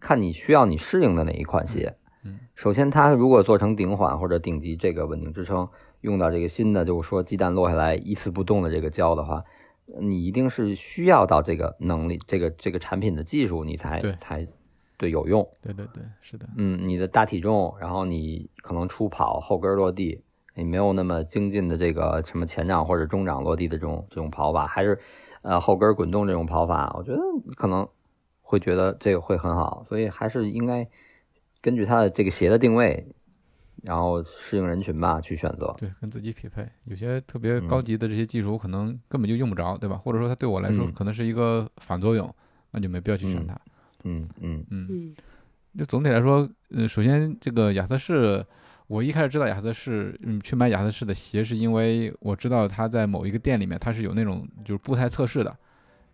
[0.00, 1.94] 看你需要你适应的哪一款鞋。
[1.96, 2.07] 嗯，
[2.54, 5.68] 首先它如果做成顶缓或者顶级这个稳定支撑，
[6.00, 9.44] 用到这个新的就是说鸡蛋落下来一丝不动的这个胶的话，
[10.00, 14.12] 你一定是需要到这个能力，这个这个产品的技术，你才对。
[14.18, 14.46] 才
[15.00, 15.48] 对有用。
[15.62, 20.24] 对对对，是的，嗯，你的大体重，然后你可能初跑后跟落地，
[20.56, 24.98] 你没有那么精进的这个什么前掌或者中掌落地的这种这种跑法，还是
[25.42, 27.20] 呃后跟滚动这种跑法，我觉得
[27.54, 27.88] 可能
[28.42, 30.88] 会觉得这个会很好，所以还是应该
[31.60, 33.06] 根据它的这个鞋的定位，
[33.82, 35.74] 然后适应人群吧去选择。
[35.78, 36.68] 对，跟自己匹配。
[36.84, 39.96] 有些特别高级的这些技术，我可能根本就用不着，对吧？
[39.96, 42.32] 或者说它对我来说嗯可能是一个反作用，
[42.70, 43.58] 那就没必要去选它。
[44.04, 45.14] 嗯嗯嗯，嗯
[45.76, 48.44] 就总体来说，呃，首先这个亚瑟士，
[48.86, 55.56] 我一开始知道亚瑟士，嗯，去买亚瑟士的鞋，是因为我知道它在某一个店里面它是有那种就是步态测试的，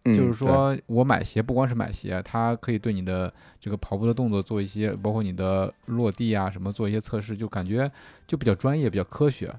[0.04, 7.90] 嗯就是说我买鞋不光是买鞋，它可以对你的这个跑步的动作做一些，包括你的落地啊什么做一些测试，就感觉
[8.26, 9.50] 就比较专业，比较科学。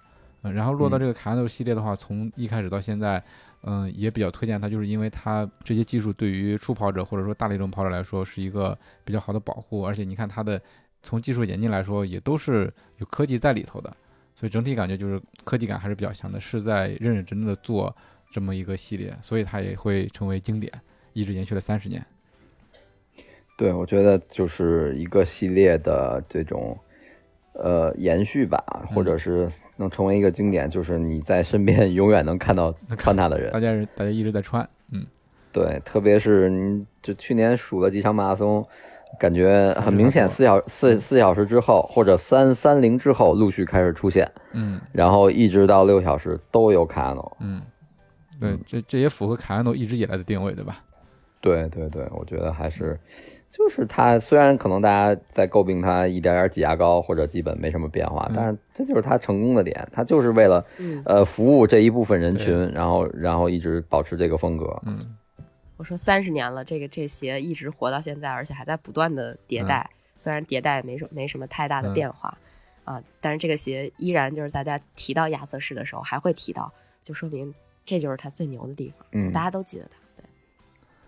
[0.44, 1.00] 嗯，然后落到嗯。
[1.00, 3.24] 这个卡亚诺系列的话，从一开始到现在，
[3.64, 10.62] 嗯，也比较推荐它，就是因为它这些技术对于初跑者或者说大力种跑者来说是一个比较好的保护，而且你看它的
[11.02, 13.92] 从技术演进来说，也都是有科技在里头的，
[14.36, 17.96] 所以整体感觉就是科技感还是比较强的，是在认认真真的做
[18.36, 20.70] 这么一个系列，所以它也会成为经典，
[21.14, 22.06] 一直延续了三十年。
[23.58, 26.78] 对，我觉得就是一个系列的这种
[27.54, 28.62] 呃延续吧，
[28.94, 33.60] 或者是能成为一个经典，就是你在身边 永远能看到穿它的人大。
[33.62, 35.08] 家是大家一直在穿，嗯，
[35.54, 38.68] 对，特别是你就去年数了几场马拉松，
[39.18, 47.38] 感觉很明显，四小四四小时之后或者三三零之后陆续开始出现，嗯然后一直到六小时都有卡诺。
[47.40, 47.62] 嗯，
[48.40, 50.84] 对嗯，这这也符合卡安诺一直以来的定位，对吧？
[51.42, 53.00] 对对对，我觉得还是，
[53.52, 64.82] 就是他虽然可能大家在诟病他一点点挤牙膏或者基本没什么变化，嗯但是这就是他成功的点，他就是为了嗯，呃服务这一部分人群，然后然后一直保持这个风格。
[64.86, 65.16] 嗯
[65.78, 69.90] 我说三十年了，这个这鞋一直活到现在，而且还在不断的迭代。
[70.16, 72.38] 虽然迭代没什没什么太大的嗯变化、
[72.86, 76.72] 啊，但是这个鞋依然就是大家提到亚瑟士的时候还会提到，
[77.04, 77.54] 就说明
[77.86, 79.32] 这就是他最牛的地方，嗯。
[79.32, 80.26] 大家都记得他。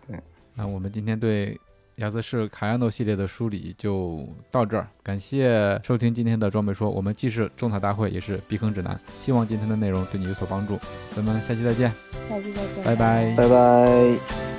[0.07, 0.21] 对，
[0.53, 1.59] 那我们今天对
[1.95, 10.77] 亚瑟士卡亚诺系列的梳理就到这儿，感谢收听今天的装备说，我们既是种草大会，也是避坑指南，希望今天的内容对你有所帮助，
[11.15, 11.91] 咱们下期再见，
[12.29, 13.35] 下期再见，拜拜。
[13.35, 14.56] 拜拜。